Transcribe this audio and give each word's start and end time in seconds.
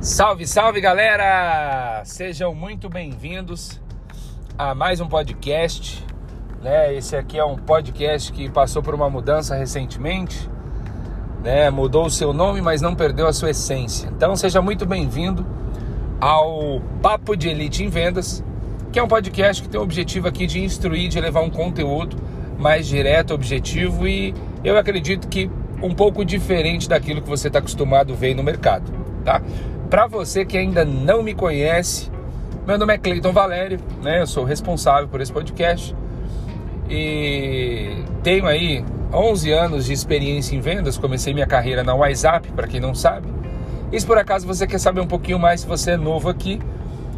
Salve, 0.00 0.46
salve 0.46 0.80
galera! 0.80 2.00
Sejam 2.06 2.54
muito 2.54 2.88
bem-vindos 2.88 3.78
a 4.56 4.74
mais 4.74 4.98
um 4.98 5.06
podcast. 5.06 6.02
Né? 6.62 6.94
Esse 6.94 7.14
aqui 7.16 7.38
é 7.38 7.44
um 7.44 7.56
podcast 7.56 8.32
que 8.32 8.48
passou 8.48 8.82
por 8.82 8.94
uma 8.94 9.10
mudança 9.10 9.54
recentemente, 9.54 10.48
né? 11.44 11.68
mudou 11.68 12.06
o 12.06 12.10
seu 12.10 12.32
nome, 12.32 12.62
mas 12.62 12.80
não 12.80 12.94
perdeu 12.94 13.26
a 13.26 13.32
sua 13.34 13.50
essência. 13.50 14.08
Então 14.08 14.34
seja 14.36 14.62
muito 14.62 14.86
bem-vindo 14.86 15.44
ao 16.18 16.80
Papo 17.02 17.36
de 17.36 17.50
Elite 17.50 17.84
em 17.84 17.90
Vendas, 17.90 18.42
que 18.90 18.98
é 18.98 19.02
um 19.02 19.08
podcast 19.08 19.62
que 19.62 19.68
tem 19.68 19.78
o 19.78 19.82
objetivo 19.84 20.26
aqui 20.26 20.46
de 20.46 20.64
instruir, 20.64 21.10
de 21.10 21.20
levar 21.20 21.42
um 21.42 21.50
conteúdo 21.50 22.16
mais 22.58 22.86
direto, 22.86 23.34
objetivo 23.34 24.08
e 24.08 24.34
eu 24.64 24.78
acredito 24.78 25.28
que 25.28 25.50
um 25.82 25.94
pouco 25.94 26.24
diferente 26.24 26.88
daquilo 26.88 27.20
que 27.20 27.28
você 27.28 27.48
está 27.48 27.58
acostumado 27.58 28.14
a 28.14 28.16
ver 28.16 28.32
no 28.32 28.42
mercado, 28.42 28.90
tá? 29.26 29.42
Para 29.90 30.06
você 30.06 30.44
que 30.44 30.56
ainda 30.56 30.84
não 30.84 31.20
me 31.20 31.34
conhece, 31.34 32.08
meu 32.64 32.78
nome 32.78 32.94
é 32.94 32.98
Cleiton 32.98 33.32
Valério, 33.32 33.80
né? 34.00 34.20
Eu 34.20 34.26
sou 34.26 34.44
responsável 34.44 35.08
por 35.08 35.20
esse 35.20 35.32
podcast 35.32 35.96
e 36.88 38.04
tenho 38.22 38.46
aí 38.46 38.84
11 39.12 39.50
anos 39.50 39.86
de 39.86 39.92
experiência 39.92 40.54
em 40.54 40.60
vendas. 40.60 40.96
Comecei 40.96 41.34
minha 41.34 41.46
carreira 41.46 41.82
na 41.82 41.92
WhatsApp, 41.92 42.52
para 42.52 42.68
quem 42.68 42.78
não 42.78 42.94
sabe. 42.94 43.26
E 43.90 43.98
se 43.98 44.06
por 44.06 44.16
acaso 44.16 44.46
você 44.46 44.64
quer 44.64 44.78
saber 44.78 45.00
um 45.00 45.08
pouquinho 45.08 45.40
mais, 45.40 45.62
se 45.62 45.66
você 45.66 45.90
é 45.92 45.96
novo 45.96 46.28
aqui, 46.28 46.60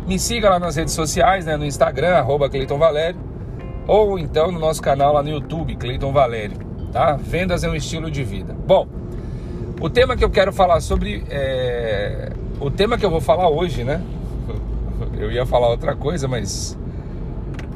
me 0.06 0.18
siga 0.18 0.48
lá 0.48 0.58
nas 0.58 0.74
redes 0.74 0.94
sociais, 0.94 1.44
né? 1.44 1.58
No 1.58 1.66
Instagram, 1.66 2.14
arroba 2.14 2.48
Cleiton 2.48 2.78
Valério, 2.78 3.20
ou 3.86 4.18
então 4.18 4.50
no 4.50 4.58
nosso 4.58 4.80
canal 4.80 5.12
lá 5.12 5.22
no 5.22 5.28
YouTube, 5.28 5.76
Cleiton 5.76 6.10
Valério, 6.10 6.56
tá? 6.90 7.16
Vendas 7.16 7.64
é 7.64 7.68
um 7.68 7.74
estilo 7.74 8.10
de 8.10 8.24
vida. 8.24 8.56
Bom, 8.66 8.88
o 9.78 9.90
tema 9.90 10.16
que 10.16 10.24
eu 10.24 10.30
quero 10.30 10.54
falar 10.54 10.80
sobre 10.80 11.22
é... 11.28 12.32
O 12.62 12.70
tema 12.70 12.96
que 12.96 13.04
eu 13.04 13.10
vou 13.10 13.20
falar 13.20 13.48
hoje, 13.48 13.82
né? 13.82 14.00
Eu 15.18 15.32
ia 15.32 15.44
falar 15.44 15.68
outra 15.68 15.96
coisa, 15.96 16.28
mas 16.28 16.78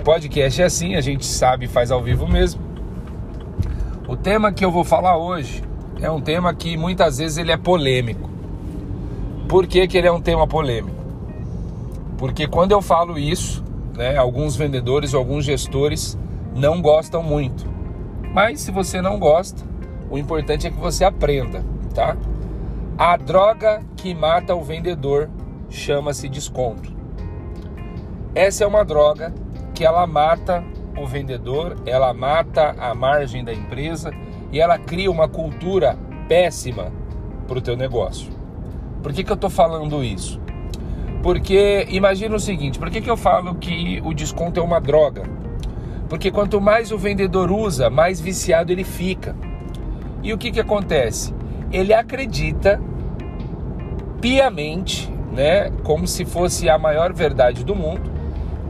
podcast 0.04 0.62
é 0.62 0.64
assim, 0.64 0.94
a 0.94 1.00
gente 1.00 1.26
sabe, 1.26 1.66
faz 1.66 1.90
ao 1.90 2.00
vivo 2.00 2.28
mesmo. 2.28 2.60
O 4.06 4.16
tema 4.16 4.52
que 4.52 4.64
eu 4.64 4.70
vou 4.70 4.84
falar 4.84 5.18
hoje 5.18 5.60
é 6.00 6.08
um 6.08 6.20
tema 6.20 6.54
que 6.54 6.76
muitas 6.76 7.18
vezes 7.18 7.36
ele 7.36 7.50
é 7.50 7.56
polêmico. 7.56 8.30
Por 9.48 9.66
que, 9.66 9.88
que 9.88 9.98
ele 9.98 10.06
é 10.06 10.12
um 10.12 10.20
tema 10.20 10.46
polêmico? 10.46 11.02
Porque 12.16 12.46
quando 12.46 12.70
eu 12.70 12.80
falo 12.80 13.18
isso, 13.18 13.64
né, 13.96 14.16
alguns 14.16 14.54
vendedores 14.54 15.14
ou 15.14 15.18
alguns 15.18 15.44
gestores 15.44 16.16
não 16.54 16.80
gostam 16.80 17.24
muito. 17.24 17.66
Mas 18.32 18.60
se 18.60 18.70
você 18.70 19.02
não 19.02 19.18
gosta, 19.18 19.64
o 20.08 20.16
importante 20.16 20.64
é 20.64 20.70
que 20.70 20.78
você 20.78 21.04
aprenda, 21.04 21.64
tá? 21.92 22.16
A 22.98 23.14
droga 23.18 23.82
que 23.94 24.14
mata 24.14 24.54
o 24.54 24.64
vendedor 24.64 25.28
chama-se 25.68 26.30
desconto. 26.30 26.96
Essa 28.34 28.64
é 28.64 28.66
uma 28.66 28.86
droga 28.86 29.34
que 29.74 29.84
ela 29.84 30.06
mata 30.06 30.64
o 30.96 31.06
vendedor, 31.06 31.76
ela 31.84 32.14
mata 32.14 32.74
a 32.78 32.94
margem 32.94 33.44
da 33.44 33.52
empresa 33.52 34.10
e 34.50 34.58
ela 34.58 34.78
cria 34.78 35.10
uma 35.10 35.28
cultura 35.28 35.98
péssima 36.26 36.90
para 37.46 37.58
o 37.58 37.60
teu 37.60 37.76
negócio. 37.76 38.32
Por 39.02 39.12
que, 39.12 39.22
que 39.22 39.30
eu 39.30 39.34
estou 39.34 39.50
falando 39.50 40.02
isso? 40.02 40.40
Porque 41.22 41.86
imagina 41.90 42.34
o 42.34 42.40
seguinte: 42.40 42.78
por 42.78 42.88
que, 42.88 43.02
que 43.02 43.10
eu 43.10 43.16
falo 43.16 43.56
que 43.56 44.00
o 44.06 44.14
desconto 44.14 44.58
é 44.58 44.62
uma 44.62 44.80
droga? 44.80 45.24
Porque 46.08 46.30
quanto 46.30 46.62
mais 46.62 46.90
o 46.90 46.96
vendedor 46.96 47.52
usa, 47.52 47.90
mais 47.90 48.22
viciado 48.22 48.72
ele 48.72 48.84
fica. 48.84 49.36
E 50.22 50.32
o 50.32 50.38
que, 50.38 50.50
que 50.50 50.60
acontece? 50.60 51.34
Ele 51.72 51.92
acredita 51.92 52.80
piamente, 54.20 55.10
né, 55.32 55.70
como 55.82 56.06
se 56.06 56.24
fosse 56.24 56.68
a 56.68 56.78
maior 56.78 57.12
verdade 57.12 57.64
do 57.64 57.74
mundo, 57.74 58.10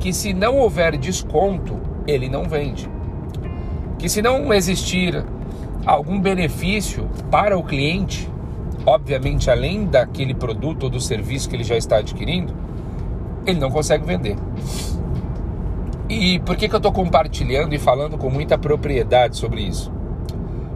que 0.01 0.13
se 0.13 0.33
não 0.33 0.59
houver 0.59 0.97
desconto, 0.97 1.79
ele 2.07 2.29
não 2.29 2.45
vende. 2.45 2.89
Que 3.99 4.09
se 4.09 4.21
não 4.21 4.53
existir 4.53 5.25
algum 5.85 6.21
benefício 6.21 7.09
para 7.31 7.57
o 7.57 7.63
cliente, 7.63 8.31
obviamente 8.85 9.51
além 9.51 9.87
daquele 9.87 10.35
produto 10.35 10.85
ou 10.85 10.91
do 10.91 11.01
serviço 11.01 11.49
que 11.49 11.57
ele 11.57 11.65
já 11.65 11.77
está 11.77 11.99
adquirindo, 11.99 12.55
ele 13.47 13.61
não 13.61 13.71
consegue 13.71 14.05
vender. 14.05 14.37
E 16.09 16.39
por 16.41 16.57
que, 16.57 16.69
que 16.69 16.75
eu 16.75 16.79
estou 16.79 16.93
compartilhando 16.93 17.75
e 17.75 17.79
falando 17.79 18.17
com 18.17 18.31
muita 18.31 18.57
propriedade 18.57 19.37
sobre 19.37 19.63
isso? 19.63 19.93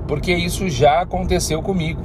Porque 0.08 0.32
isso 0.32 0.68
já 0.68 1.02
aconteceu 1.02 1.62
comigo. 1.62 2.00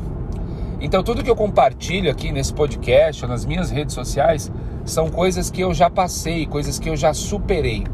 Então, 0.80 1.02
tudo 1.02 1.24
que 1.24 1.30
eu 1.30 1.36
compartilho 1.36 2.12
aqui 2.12 2.32
nesse 2.32 2.54
podcast, 2.54 3.26
nas 3.26 3.46
minhas 3.46 3.72
redes 3.72 3.96
sociais, 3.96 4.52
são 4.84 5.10
coisas 5.10 5.50
que 5.50 5.62
eu 5.62 5.74
já 5.74 5.90
passei, 5.90 6.46
coisas 6.46 6.78
que 6.78 6.90
eu 6.90 6.98
já 6.98 7.14
superei. 7.14 7.86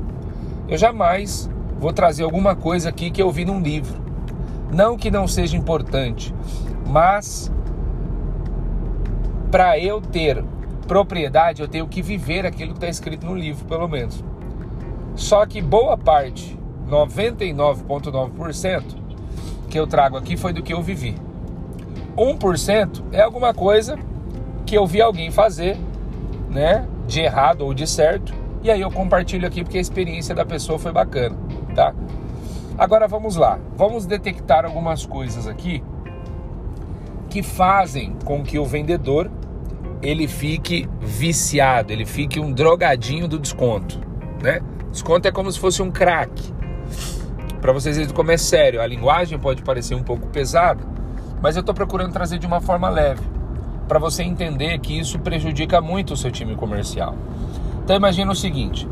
Eu 0.68 0.78
jamais 0.78 1.50
vou 1.80 1.94
trazer 1.94 2.24
alguma 2.24 2.56
coisa 2.56 2.90
aqui 2.90 3.12
que 3.12 3.22
eu 3.22 3.32
vi 3.32 3.46
num 3.46 3.62
livro. 3.62 4.02
Não 4.72 4.98
que 4.98 5.12
não 5.12 5.28
seja 5.28 5.58
importante, 5.58 6.34
mas 6.88 7.52
para 9.52 9.78
eu 9.78 10.02
ter 10.02 10.44
propriedade, 10.88 11.62
eu 11.62 11.68
tenho 11.68 11.88
que 11.88 12.02
viver 12.02 12.46
aquilo 12.46 12.72
que 12.72 12.78
está 12.78 12.88
escrito 12.88 13.26
no 13.26 13.36
livro, 13.36 13.66
pelo 13.66 13.86
menos. 13.88 14.24
Só 15.16 15.46
que 15.46 15.62
boa 15.62 15.98
parte, 15.98 16.58
99,9% 16.90 19.00
que 19.70 19.80
eu 19.80 19.86
trago 19.88 20.18
aqui 20.18 20.36
foi 20.36 20.52
do 20.54 20.64
que 20.64 20.74
eu 20.74 20.82
vivi. 20.82 21.16
1% 22.18 23.04
é 23.12 23.22
alguma 23.22 23.54
coisa 23.54 23.98
que 24.66 24.78
eu 24.78 24.86
vi 24.86 25.02
alguém 25.02 25.32
fazer, 25.32 25.78
né, 26.50 26.88
de 27.08 27.22
errado 27.22 27.62
ou 27.62 27.74
de 27.74 27.88
certo, 27.88 28.34
e 28.64 28.70
aí 28.70 28.82
eu 28.82 28.92
compartilho 28.92 29.48
aqui 29.48 29.64
porque 29.64 29.78
a 29.78 29.82
experiência 29.82 30.36
da 30.36 30.46
pessoa 30.46 30.78
foi 30.78 30.92
bacana, 30.92 31.36
tá? 31.76 31.94
Agora 32.78 33.08
vamos 33.08 33.36
lá, 33.36 33.60
vamos 33.76 34.06
detectar 34.06 34.66
algumas 34.66 35.06
coisas 35.06 35.48
aqui 35.48 35.84
que 37.30 37.42
fazem 37.42 38.16
com 38.26 38.44
que 38.44 38.60
o 38.60 38.66
vendedor 38.66 39.32
ele 40.02 40.28
fique 40.28 40.90
viciado, 41.00 41.94
ele 41.94 42.06
fique 42.06 42.40
um 42.40 42.52
drogadinho 42.52 43.28
do 43.28 43.40
desconto, 43.40 44.00
né? 44.42 44.62
Desconto 44.92 45.28
é 45.28 45.32
como 45.32 45.52
se 45.52 45.60
fosse 45.60 45.82
um 45.82 45.90
crack. 45.90 46.54
Para 47.62 47.72
vocês 47.72 47.96
verem 47.96 48.14
como 48.14 48.32
é 48.32 48.38
sério, 48.38 48.82
a 48.82 48.88
linguagem 48.88 49.38
pode 49.40 49.62
parecer 49.62 49.96
um 49.96 50.04
pouco 50.04 50.28
pesada, 50.28 50.84
mas 51.42 51.56
eu 51.56 51.62
estou 51.62 51.74
procurando 51.74 52.14
trazer 52.14 52.38
de 52.38 52.46
uma 52.46 52.62
forma 52.62 52.88
leve, 52.90 53.24
para 53.88 54.00
você 54.00 54.24
entender 54.24 54.80
que 54.80 54.98
isso 54.98 55.20
prejudica 55.20 55.82
muito 55.82 56.14
o 56.14 56.18
seu 56.18 56.32
time 56.32 56.56
comercial. 56.56 57.16
Então 57.84 57.96
imagina 57.96 58.32
o 58.32 58.36
seguinte: 58.36 58.88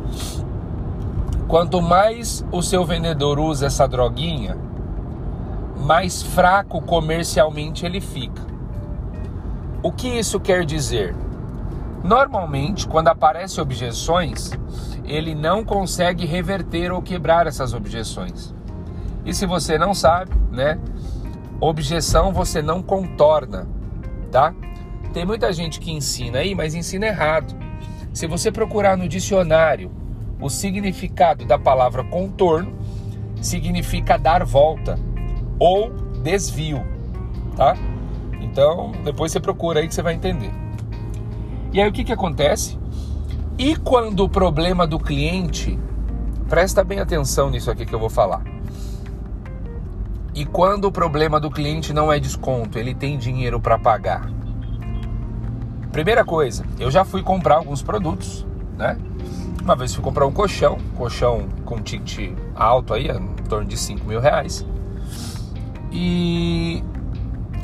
quanto 1.48 1.82
mais 1.82 2.46
o 2.52 2.62
seu 2.62 2.84
vendedor 2.84 3.40
usa 3.40 3.68
essa 3.68 3.88
droguinha, 3.88 4.58
mais 5.80 6.22
fraco 6.22 6.82
comercialmente 6.82 7.86
ele 7.86 8.02
fica. 8.02 8.42
O 9.82 9.92
que 9.92 10.08
isso 10.08 10.40
quer 10.40 10.66
dizer? 10.66 11.16
Normalmente, 12.04 12.88
quando 12.88 13.08
aparecem 13.08 13.62
objeções, 13.62 14.52
ele 15.06 15.34
não 15.34 15.64
consegue 15.64 16.26
reverter 16.26 16.92
ou 16.92 17.02
quebrar 17.02 17.48
essas 17.48 17.74
objeções. 17.74 18.54
E 19.26 19.34
se 19.34 19.46
você 19.46 19.78
não 19.78 19.94
sabe, 19.94 20.32
né? 20.52 20.78
Objeção 21.62 22.32
você 22.32 22.62
não 22.62 22.82
contorna, 22.82 23.68
tá? 24.32 24.54
Tem 25.14 25.26
muita 25.26 25.52
gente 25.52 25.80
que 25.80 25.92
ensina 25.92 26.40
aí, 26.40 26.56
mas 26.56 26.74
ensina 26.74 27.08
errado. 27.08 27.54
Se 28.14 28.28
você 28.28 28.52
procurar 28.52 28.96
no 28.96 29.08
dicionário 29.08 29.92
o 30.40 30.50
significado 30.50 31.46
da 31.46 31.60
palavra 31.60 32.04
contorno, 32.04 32.74
significa 33.42 34.18
dar 34.18 34.46
volta 34.46 34.98
ou 35.60 35.92
desvio, 36.24 36.82
tá? 37.56 37.76
Então, 38.40 38.94
depois 39.04 39.32
você 39.32 39.40
procura 39.40 39.82
aí 39.82 39.88
que 39.88 39.94
você 39.94 40.02
vai 40.02 40.14
entender. 40.14 40.52
E 41.74 41.82
aí 41.82 41.90
o 41.90 41.92
que, 41.92 42.04
que 42.04 42.14
acontece? 42.14 42.80
E 43.58 43.76
quando 43.76 44.22
o 44.22 44.30
problema 44.30 44.88
do 44.88 44.98
cliente, 44.98 45.78
presta 46.48 46.84
bem 46.84 47.00
atenção 47.00 47.50
nisso 47.50 47.70
aqui 47.70 47.86
que 47.86 47.94
eu 47.94 48.00
vou 48.00 48.10
falar. 48.10 48.42
E 50.34 50.46
quando 50.46 50.86
o 50.86 50.92
problema 50.92 51.40
do 51.40 51.50
cliente 51.50 51.94
não 51.94 52.12
é 52.12 52.20
desconto, 52.20 52.78
ele 52.78 52.94
tem 52.94 53.18
dinheiro 53.18 53.60
para 53.60 53.78
pagar. 53.78 54.30
Primeira 55.92 56.24
coisa, 56.24 56.64
eu 56.80 56.92
já 56.92 57.04
fui 57.04 57.24
comprar 57.24 57.56
alguns 57.56 57.82
produtos, 57.82 58.46
né? 58.78 58.98
Uma 59.64 59.76
vez 59.76 59.94
fui 59.94 60.04
comprar 60.04 60.26
um 60.26 60.32
colchão, 60.32 60.78
colchão 60.96 61.48
com 61.66 61.82
ticket 61.82 62.36
alto 62.56 62.94
aí, 62.94 63.10
em 63.10 63.44
torno 63.44 63.68
de 63.68 63.78
5 63.78 64.08
mil 64.08 64.20
reais. 64.20 64.66
E 65.92 66.84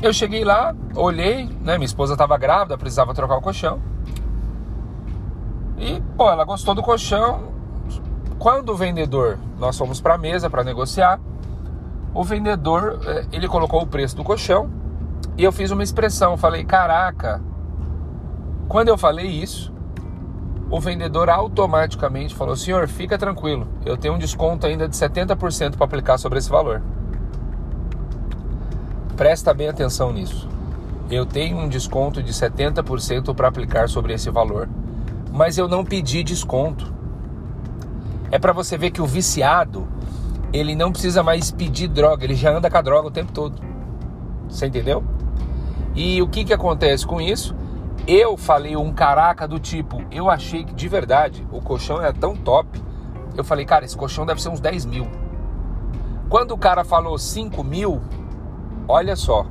eu 0.01 0.11
cheguei 0.11 0.43
lá, 0.43 0.75
olhei, 0.95 1.45
né? 1.61 1.77
Minha 1.77 1.85
esposa 1.85 2.13
estava 2.13 2.37
grávida, 2.37 2.77
precisava 2.77 3.13
trocar 3.13 3.37
o 3.37 3.41
colchão. 3.41 3.79
E, 5.77 6.01
pô, 6.17 6.29
ela 6.29 6.43
gostou 6.43 6.73
do 6.73 6.81
colchão. 6.81 7.53
Quando 8.39 8.69
o 8.69 8.75
vendedor, 8.75 9.39
nós 9.57 9.77
fomos 9.77 10.01
para 10.01 10.15
a 10.15 10.17
mesa 10.17 10.49
para 10.49 10.63
negociar, 10.63 11.19
o 12.15 12.23
vendedor, 12.23 12.99
eh, 13.05 13.25
ele 13.31 13.47
colocou 13.47 13.83
o 13.83 13.87
preço 13.87 14.15
do 14.15 14.23
colchão 14.23 14.71
e 15.37 15.43
eu 15.43 15.51
fiz 15.51 15.69
uma 15.69 15.83
expressão, 15.83 16.37
falei: 16.37 16.63
"Caraca, 16.65 17.41
Quando 18.67 18.87
eu 18.87 18.97
falei 18.97 19.27
isso, 19.27 19.71
o 20.71 20.79
vendedor 20.79 21.29
automaticamente 21.29 22.33
falou: 22.33 22.55
Senhor, 22.55 22.87
fica 22.87 23.17
tranquilo, 23.17 23.67
eu 23.85 23.95
tenho 23.97 24.15
um 24.15 24.17
desconto 24.17 24.65
ainda 24.65 24.87
de 24.87 24.95
70% 24.95 25.77
para 25.77 25.85
aplicar 25.85 26.17
sobre 26.17 26.39
esse 26.39 26.49
valor. 26.49 26.81
Presta 29.15 29.53
bem 29.53 29.69
atenção 29.69 30.11
nisso. 30.11 30.49
Eu 31.09 31.25
tenho 31.25 31.57
um 31.57 31.69
desconto 31.69 32.23
de 32.23 32.33
70% 32.33 33.35
para 33.35 33.47
aplicar 33.47 33.87
sobre 33.87 34.13
esse 34.13 34.29
valor, 34.31 34.67
mas 35.31 35.57
eu 35.57 35.67
não 35.67 35.85
pedi 35.85 36.23
desconto. 36.23 36.91
É 38.31 38.39
para 38.39 38.51
você 38.51 38.77
ver 38.77 38.89
que 38.89 39.01
o 39.01 39.05
viciado, 39.05 39.87
ele 40.55 40.75
não 40.75 40.91
precisa 40.91 41.21
mais 41.21 41.51
pedir 41.51 41.87
droga, 41.87 42.23
ele 42.23 42.35
já 42.35 42.51
anda 42.51 42.69
com 42.69 42.77
a 42.77 42.81
droga 42.81 43.07
o 43.07 43.11
tempo 43.11 43.31
todo. 43.31 43.61
Você 44.47 44.67
entendeu? 44.67 45.03
E 45.95 46.21
o 46.21 46.27
que, 46.27 46.45
que 46.45 46.53
acontece 46.53 47.05
com 47.05 47.19
isso? 47.19 47.55
Eu 48.07 48.37
falei 48.37 48.75
um 48.75 48.93
caraca 48.93 49.47
do 49.47 49.59
tipo, 49.59 50.01
eu 50.11 50.29
achei 50.29 50.63
que 50.63 50.73
de 50.73 50.87
verdade 50.87 51.45
o 51.51 51.61
colchão 51.61 52.01
é 52.01 52.11
tão 52.11 52.35
top. 52.35 52.81
Eu 53.35 53.43
falei, 53.43 53.65
cara, 53.65 53.83
esse 53.83 53.97
colchão 53.97 54.25
deve 54.25 54.41
ser 54.41 54.49
uns 54.49 54.59
10 54.59 54.85
mil. 54.85 55.07
Quando 56.29 56.51
o 56.51 56.57
cara 56.57 56.83
falou 56.83 57.17
5 57.17 57.63
mil, 57.63 58.01
olha 58.87 59.15
só, 59.15 59.45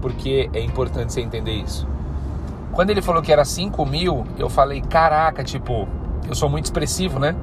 porque 0.00 0.50
é 0.52 0.60
importante 0.60 1.12
você 1.12 1.20
entender 1.20 1.52
isso. 1.52 1.86
Quando 2.72 2.90
ele 2.90 3.00
falou 3.00 3.22
que 3.22 3.32
era 3.32 3.44
5 3.44 3.86
mil, 3.86 4.24
eu 4.38 4.48
falei, 4.50 4.80
caraca, 4.80 5.44
tipo, 5.44 5.86
eu 6.28 6.34
sou 6.34 6.48
muito 6.48 6.64
expressivo, 6.64 7.18
né? 7.18 7.36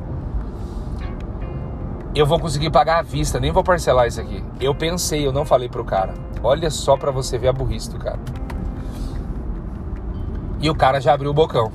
Eu 2.14 2.26
vou 2.26 2.38
conseguir 2.38 2.70
pagar 2.70 3.00
à 3.00 3.02
vista, 3.02 3.40
nem 3.40 3.52
vou 3.52 3.64
parcelar 3.64 4.06
isso 4.06 4.20
aqui. 4.20 4.44
Eu 4.60 4.76
pensei, 4.76 5.26
eu 5.26 5.32
não 5.32 5.46
falei 5.46 5.70
pro 5.70 5.86
cara. 5.86 6.14
Olha 6.44 6.70
só 6.70 6.98
para 6.98 7.10
você 7.10 7.38
ver 7.38 7.48
a 7.48 7.54
burrice 7.54 7.90
do 7.90 7.98
cara. 7.98 8.20
E 10.60 10.70
o 10.70 10.76
cara 10.76 11.00
já 11.00 11.14
abriu 11.14 11.32
o 11.32 11.34
bocão. 11.34 11.72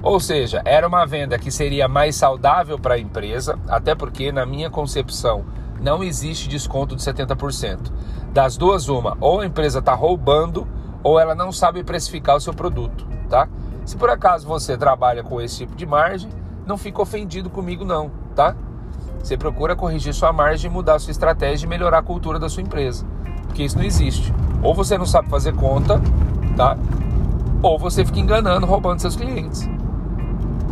Ou 0.00 0.20
seja, 0.20 0.62
era 0.64 0.86
uma 0.86 1.04
venda 1.04 1.36
que 1.36 1.50
seria 1.50 1.88
mais 1.88 2.14
saudável 2.14 2.78
para 2.78 2.94
a 2.94 2.98
empresa, 2.98 3.58
até 3.68 3.92
porque, 3.92 4.30
na 4.30 4.46
minha 4.46 4.70
concepção, 4.70 5.44
não 5.80 6.04
existe 6.04 6.48
desconto 6.48 6.94
de 6.94 7.02
70%. 7.02 7.92
Das 8.32 8.56
duas, 8.56 8.88
uma, 8.88 9.16
ou 9.20 9.40
a 9.40 9.46
empresa 9.46 9.80
está 9.80 9.94
roubando, 9.94 10.66
ou 11.02 11.18
ela 11.18 11.34
não 11.34 11.50
sabe 11.50 11.82
precificar 11.82 12.36
o 12.36 12.40
seu 12.40 12.54
produto, 12.54 13.04
tá? 13.28 13.48
Se 13.84 13.96
por 13.96 14.10
acaso 14.10 14.46
você 14.46 14.76
trabalha 14.76 15.24
com 15.24 15.40
esse 15.40 15.58
tipo 15.58 15.74
de 15.74 15.86
margem, 15.86 16.30
não 16.64 16.78
fica 16.78 17.02
ofendido 17.02 17.50
comigo 17.50 17.84
não, 17.84 18.10
tá? 18.36 18.54
Você 19.28 19.36
procura 19.36 19.76
corrigir 19.76 20.14
sua 20.14 20.32
margem, 20.32 20.70
mudar 20.70 20.98
sua 20.98 21.10
estratégia 21.10 21.66
e 21.66 21.68
melhorar 21.68 21.98
a 21.98 22.02
cultura 22.02 22.38
da 22.38 22.48
sua 22.48 22.62
empresa. 22.62 23.04
Porque 23.46 23.62
isso 23.62 23.76
não 23.76 23.84
existe. 23.84 24.32
Ou 24.62 24.74
você 24.74 24.96
não 24.96 25.04
sabe 25.04 25.28
fazer 25.28 25.54
conta, 25.54 26.00
tá? 26.56 26.78
Ou 27.60 27.78
você 27.78 28.06
fica 28.06 28.20
enganando, 28.20 28.64
roubando 28.64 29.00
seus 29.00 29.16
clientes. 29.16 29.68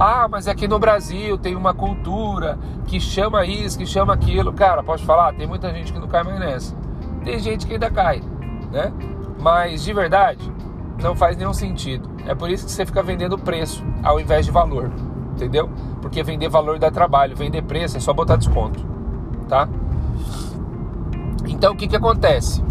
Ah, 0.00 0.26
mas 0.26 0.48
aqui 0.48 0.66
no 0.66 0.78
Brasil 0.78 1.36
tem 1.36 1.54
uma 1.54 1.74
cultura 1.74 2.58
que 2.86 2.98
chama 2.98 3.44
isso, 3.44 3.76
que 3.76 3.84
chama 3.84 4.14
aquilo. 4.14 4.54
Cara, 4.54 4.82
posso 4.82 5.04
falar? 5.04 5.34
Tem 5.34 5.46
muita 5.46 5.70
gente 5.70 5.92
que 5.92 5.98
não 5.98 6.08
cai 6.08 6.22
mais 6.22 6.40
nessa. 6.40 6.74
Tem 7.24 7.38
gente 7.38 7.66
que 7.66 7.74
ainda 7.74 7.90
cai, 7.90 8.22
né? 8.72 8.90
Mas 9.38 9.84
de 9.84 9.92
verdade, 9.92 10.50
não 11.02 11.14
faz 11.14 11.36
nenhum 11.36 11.52
sentido. 11.52 12.08
É 12.26 12.34
por 12.34 12.48
isso 12.48 12.64
que 12.64 12.72
você 12.72 12.86
fica 12.86 13.02
vendendo 13.02 13.36
preço 13.36 13.84
ao 14.02 14.18
invés 14.18 14.46
de 14.46 14.50
valor, 14.50 14.90
entendeu? 15.36 15.70
Porque 16.02 16.22
vender 16.22 16.48
valor 16.48 16.78
dá 16.78 16.90
trabalho, 16.90 17.36
vender 17.36 17.62
preço 17.62 17.96
é 17.96 18.00
só 18.00 18.12
botar 18.12 18.36
desconto, 18.36 18.84
tá? 19.48 19.68
Então 21.46 21.72
o 21.72 21.76
que 21.76 21.86
que 21.86 21.96
acontece? 21.96 22.62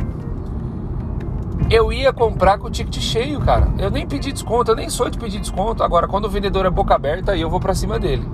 eu 1.69 1.91
ia 1.91 2.13
comprar 2.13 2.57
com 2.57 2.67
o 2.67 2.71
ticket 2.71 3.01
cheio, 3.01 3.39
cara. 3.39 3.67
Eu 3.77 3.89
nem 3.89 4.05
pedi 4.05 4.31
desconto, 4.31 4.71
eu 4.71 4.75
nem 4.75 4.89
sou 4.89 5.09
de 5.09 5.17
pedir 5.17 5.39
desconto. 5.39 5.83
Agora, 5.83 6.07
quando 6.07 6.25
o 6.25 6.29
vendedor 6.29 6.65
é 6.65 6.69
boca 6.69 6.93
aberta, 6.93 7.31
aí 7.31 7.41
eu 7.41 7.49
vou 7.49 7.59
para 7.59 7.73
cima 7.73 7.99
dele, 7.99 8.27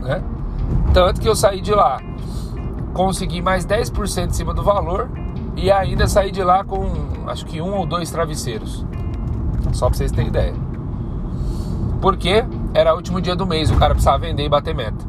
né? 0.00 0.22
Tanto 0.92 1.20
que 1.20 1.28
eu 1.28 1.36
saí 1.36 1.60
de 1.60 1.72
lá, 1.72 2.00
consegui 2.92 3.40
mais 3.40 3.64
10% 3.64 4.28
em 4.28 4.32
cima 4.32 4.52
do 4.52 4.62
valor 4.62 5.08
e 5.56 5.70
ainda 5.70 6.06
saí 6.08 6.30
de 6.30 6.42
lá 6.42 6.64
com 6.64 6.90
acho 7.26 7.46
que 7.46 7.60
um 7.60 7.76
ou 7.76 7.86
dois 7.86 8.10
travesseiros. 8.10 8.84
Só 9.72 9.86
para 9.86 9.96
vocês 9.96 10.10
terem 10.10 10.28
ideia. 10.28 10.54
Porque 12.00 12.44
era 12.74 12.92
o 12.92 12.96
último 12.96 13.20
dia 13.20 13.34
do 13.36 13.46
mês, 13.46 13.70
o 13.70 13.76
cara 13.76 13.94
precisava 13.94 14.18
vender 14.18 14.44
e 14.44 14.48
bater 14.48 14.74
meta. 14.74 15.04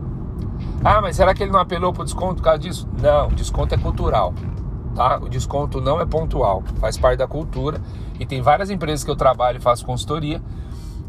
Ah, 0.84 1.02
mas 1.02 1.16
será 1.16 1.34
que 1.34 1.44
ele 1.44 1.52
não 1.52 1.60
apelou 1.60 1.94
pro 1.94 2.04
desconto 2.04 2.36
por 2.36 2.44
causa 2.44 2.60
disso? 2.60 2.90
Não, 3.00 3.30
desconto 3.30 3.76
é 3.76 3.78
cultural 3.78 4.34
tá? 4.96 5.18
O 5.18 5.30
desconto 5.30 5.82
não 5.82 6.00
é 6.00 6.06
pontual, 6.06 6.64
faz 6.80 6.98
parte 6.98 7.18
da 7.18 7.28
cultura. 7.28 7.82
E 8.20 8.26
tem 8.26 8.42
várias 8.42 8.70
empresas 8.70 9.04
que 9.04 9.10
eu 9.10 9.16
trabalho 9.16 9.58
e 9.58 9.62
faço 9.62 9.86
consultoria 9.86 10.42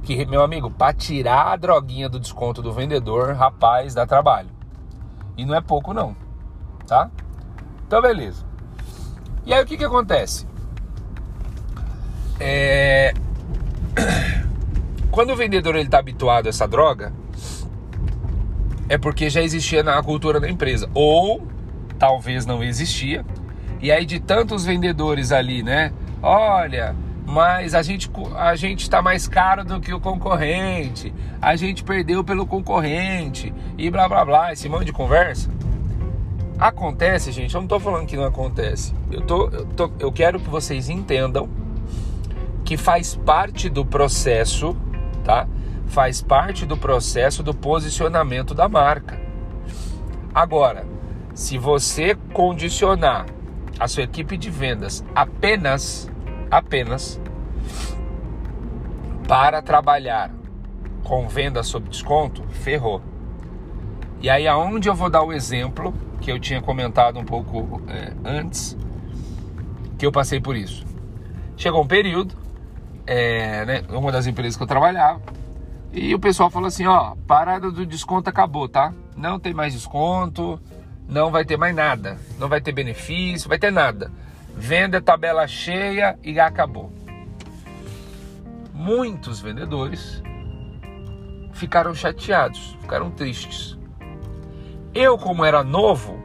que, 0.02 0.25
meu 0.25 0.43
amigo, 0.43 0.70
para 0.70 0.93
tirar 0.93 1.52
a 1.52 1.56
droguinha 1.56 2.08
do 2.08 2.19
desconto 2.19 2.62
do 2.62 2.72
vendedor, 2.72 3.34
rapaz, 3.34 3.94
dá 3.94 4.06
trabalho. 4.06 4.48
E 5.37 5.44
não 5.44 5.55
é 5.55 5.60
pouco 5.60 5.93
não, 5.94 6.16
tá? 6.87 7.10
Então, 7.87 8.00
beleza. 8.00 8.44
E 9.44 9.52
aí 9.52 9.62
o 9.62 9.66
que 9.66 9.76
que 9.76 9.84
acontece? 9.84 10.46
É... 12.40 13.12
Quando 15.12 15.34
o 15.34 15.36
vendedor 15.36 15.76
ele 15.76 15.90
tá 15.90 15.98
habituado 15.98 16.46
a 16.46 16.48
essa 16.48 16.66
droga, 16.66 17.12
é 18.88 18.96
porque 18.96 19.28
já 19.28 19.42
existia 19.42 19.82
na 19.82 20.02
cultura 20.02 20.40
da 20.40 20.48
empresa. 20.48 20.88
Ou 20.94 21.46
talvez 21.98 22.46
não 22.46 22.64
existia, 22.64 23.24
e 23.78 23.92
aí 23.92 24.06
de 24.06 24.18
tantos 24.18 24.64
vendedores 24.64 25.30
ali, 25.30 25.62
né? 25.62 25.92
Olha, 26.22 26.96
mas 27.26 27.74
a 27.74 27.82
gente 27.82 28.10
a 28.34 28.56
gente 28.56 28.84
está 28.84 29.02
mais 29.02 29.28
caro 29.28 29.64
do 29.64 29.80
que 29.80 29.92
o 29.92 30.00
concorrente. 30.00 31.12
A 31.42 31.56
gente 31.56 31.84
perdeu 31.84 32.24
pelo 32.24 32.46
concorrente 32.46 33.52
e 33.76 33.90
blá 33.90 34.08
blá 34.08 34.24
blá, 34.24 34.52
esse 34.52 34.66
monte 34.66 34.86
de 34.86 34.92
conversa. 34.92 35.50
Acontece, 36.58 37.32
gente, 37.32 37.54
eu 37.54 37.60
não 37.60 37.66
estou 37.66 37.78
falando 37.78 38.06
que 38.06 38.16
não 38.16 38.24
acontece. 38.24 38.94
Eu, 39.10 39.20
tô, 39.20 39.48
eu, 39.50 39.66
tô, 39.66 39.90
eu 39.98 40.10
quero 40.10 40.40
que 40.40 40.48
vocês 40.48 40.88
entendam 40.88 41.50
que 42.64 42.78
faz 42.78 43.14
parte 43.14 43.68
do 43.68 43.84
processo, 43.84 44.74
tá? 45.22 45.46
Faz 45.86 46.22
parte 46.22 46.64
do 46.64 46.76
processo 46.76 47.42
do 47.42 47.54
posicionamento 47.54 48.54
da 48.54 48.69
marca. 48.69 49.20
Agora, 50.34 50.86
se 51.34 51.58
você 51.58 52.14
condicionar 52.32 53.26
a 53.79 53.88
sua 53.88 54.02
equipe 54.02 54.36
de 54.36 54.50
vendas 54.50 55.05
apenas, 55.14 56.10
apenas 56.50 57.20
para 59.26 59.62
trabalhar 59.62 60.31
com 61.05 61.29
venda 61.29 61.62
sob 61.62 61.88
desconto, 61.88 62.43
ferrou. 62.50 63.02
E 64.20 64.31
aí 64.31 64.46
aonde 64.46 64.88
eu 64.88 64.94
vou 64.94 65.10
dar 65.10 65.22
o 65.22 65.32
exemplo 65.32 65.93
que 66.20 66.31
eu 66.31 66.38
tinha 66.38 66.62
comentado 66.62 67.19
um 67.19 67.24
pouco 67.24 67.82
é, 67.88 68.12
antes, 68.24 68.76
que 69.98 70.06
eu 70.06 70.12
passei 70.12 70.41
por 70.41 70.56
isso. 70.56 70.84
Chegou 71.56 71.82
um 71.82 71.86
período, 71.86 72.36
é, 73.06 73.64
né, 73.64 73.84
uma 73.90 74.12
das 74.12 74.26
empresas 74.26 74.56
que 74.56 74.62
eu 74.62 74.66
trabalhava, 74.66 75.20
e 75.92 76.14
o 76.14 76.18
pessoal 76.18 76.50
falou 76.50 76.68
assim, 76.68 76.86
ó, 76.86 77.14
parada 77.26 77.70
do 77.70 77.84
desconto 77.84 78.30
acabou, 78.30 78.68
tá? 78.68 78.94
Não 79.16 79.38
tem 79.38 79.52
mais 79.52 79.74
desconto, 79.74 80.58
não 81.06 81.30
vai 81.30 81.44
ter 81.44 81.58
mais 81.58 81.74
nada, 81.74 82.18
não 82.38 82.48
vai 82.48 82.60
ter 82.60 82.72
benefício, 82.72 83.48
vai 83.48 83.58
ter 83.58 83.70
nada. 83.70 84.10
Venda 84.56 85.00
tabela 85.00 85.46
cheia 85.46 86.18
e 86.22 86.38
acabou. 86.40 86.90
Muitos 88.72 89.40
vendedores 89.40 90.22
ficaram 91.52 91.94
chateados, 91.94 92.76
ficaram 92.80 93.10
tristes. 93.10 93.78
Eu, 94.94 95.18
como 95.18 95.44
era 95.44 95.62
novo, 95.62 96.18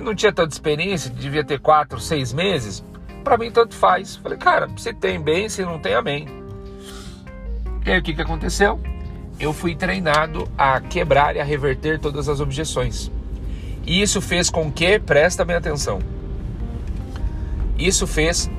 não 0.00 0.14
tinha 0.14 0.32
tanta 0.32 0.52
experiência, 0.52 1.10
devia 1.10 1.44
ter 1.44 1.60
quatro, 1.60 2.00
seis 2.00 2.32
meses. 2.32 2.84
Para 3.24 3.38
mim, 3.38 3.50
tanto 3.50 3.74
faz. 3.74 4.16
Falei, 4.16 4.38
cara, 4.38 4.68
se 4.76 4.92
tem 4.92 5.18
bem, 5.18 5.48
se 5.48 5.64
não 5.64 5.78
tem, 5.78 5.94
amém. 5.94 6.28
E 7.84 7.90
aí, 7.90 7.98
o 7.98 8.02
que, 8.02 8.14
que 8.14 8.22
aconteceu? 8.22 8.78
Eu 9.40 9.52
fui 9.52 9.74
treinado 9.74 10.46
a 10.56 10.80
quebrar 10.80 11.34
e 11.34 11.40
a 11.40 11.44
reverter 11.44 11.98
todas 11.98 12.28
as 12.28 12.38
objeções. 12.38 13.10
E 13.86 14.00
isso 14.00 14.20
fez 14.20 14.48
com 14.48 14.70
que, 14.70 14.98
presta 14.98 15.44
bem 15.44 15.56
atenção, 15.56 15.98
isso 17.78 18.06
fez 18.06 18.50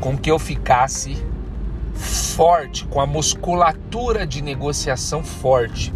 com 0.00 0.16
que 0.16 0.30
eu 0.30 0.38
ficasse 0.38 1.16
forte, 1.94 2.84
com 2.86 3.00
a 3.00 3.06
musculatura 3.06 4.26
de 4.26 4.42
negociação 4.42 5.22
forte. 5.22 5.92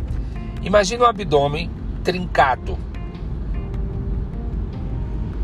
Imagina 0.62 1.04
o 1.04 1.06
abdômen 1.06 1.70
trincado. 2.04 2.78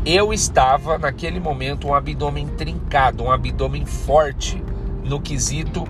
Eu 0.05 0.33
estava 0.33 0.97
naquele 0.97 1.39
momento 1.39 1.87
um 1.87 1.93
abdômen 1.93 2.45
trincado, 2.47 3.23
um 3.23 3.31
abdômen 3.31 3.85
forte 3.85 4.61
no 5.01 5.21
quesito 5.21 5.87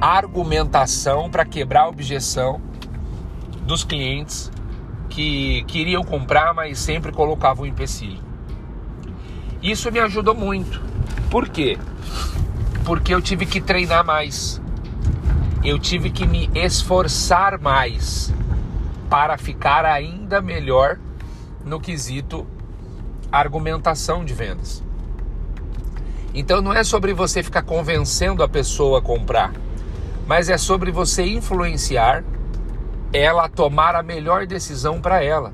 argumentação 0.00 1.30
para 1.30 1.44
quebrar 1.44 1.82
a 1.82 1.88
objeção 1.88 2.62
dos 3.66 3.84
clientes 3.84 4.50
que 5.10 5.64
queriam 5.64 6.02
comprar, 6.02 6.54
mas 6.54 6.78
sempre 6.78 7.12
colocavam 7.12 7.64
um 7.64 7.68
empecilho. 7.68 8.22
Isso 9.62 9.92
me 9.92 10.00
ajudou 10.00 10.34
muito. 10.34 10.80
Por 11.30 11.46
quê? 11.50 11.78
Porque 12.86 13.14
eu 13.14 13.20
tive 13.20 13.44
que 13.44 13.60
treinar 13.60 14.04
mais. 14.04 14.60
eu 15.62 15.78
tive 15.78 16.10
que 16.10 16.26
me 16.26 16.50
esforçar 16.54 17.60
mais 17.60 18.32
para 19.10 19.36
ficar 19.36 19.84
ainda 19.84 20.40
melhor 20.40 20.98
no 21.64 21.78
quesito 21.78 22.46
argumentação 23.32 24.24
de 24.24 24.34
vendas. 24.34 24.84
Então 26.34 26.60
não 26.60 26.72
é 26.72 26.84
sobre 26.84 27.12
você 27.12 27.42
ficar 27.42 27.62
convencendo 27.62 28.42
a 28.42 28.48
pessoa 28.48 28.98
a 28.98 29.02
comprar, 29.02 29.52
mas 30.26 30.48
é 30.48 30.58
sobre 30.58 30.90
você 30.90 31.24
influenciar 31.24 32.22
ela 33.12 33.46
a 33.46 33.48
tomar 33.48 33.94
a 33.94 34.02
melhor 34.02 34.46
decisão 34.46 35.00
para 35.00 35.22
ela. 35.22 35.52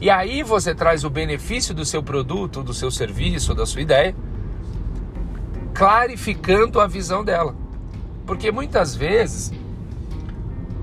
E 0.00 0.10
aí 0.10 0.42
você 0.42 0.74
traz 0.74 1.04
o 1.04 1.10
benefício 1.10 1.74
do 1.74 1.84
seu 1.84 2.02
produto, 2.02 2.62
do 2.62 2.72
seu 2.72 2.90
serviço, 2.90 3.54
da 3.54 3.66
sua 3.66 3.82
ideia, 3.82 4.14
clarificando 5.74 6.80
a 6.80 6.86
visão 6.86 7.24
dela. 7.24 7.54
Porque 8.26 8.50
muitas 8.50 8.94
vezes 8.94 9.52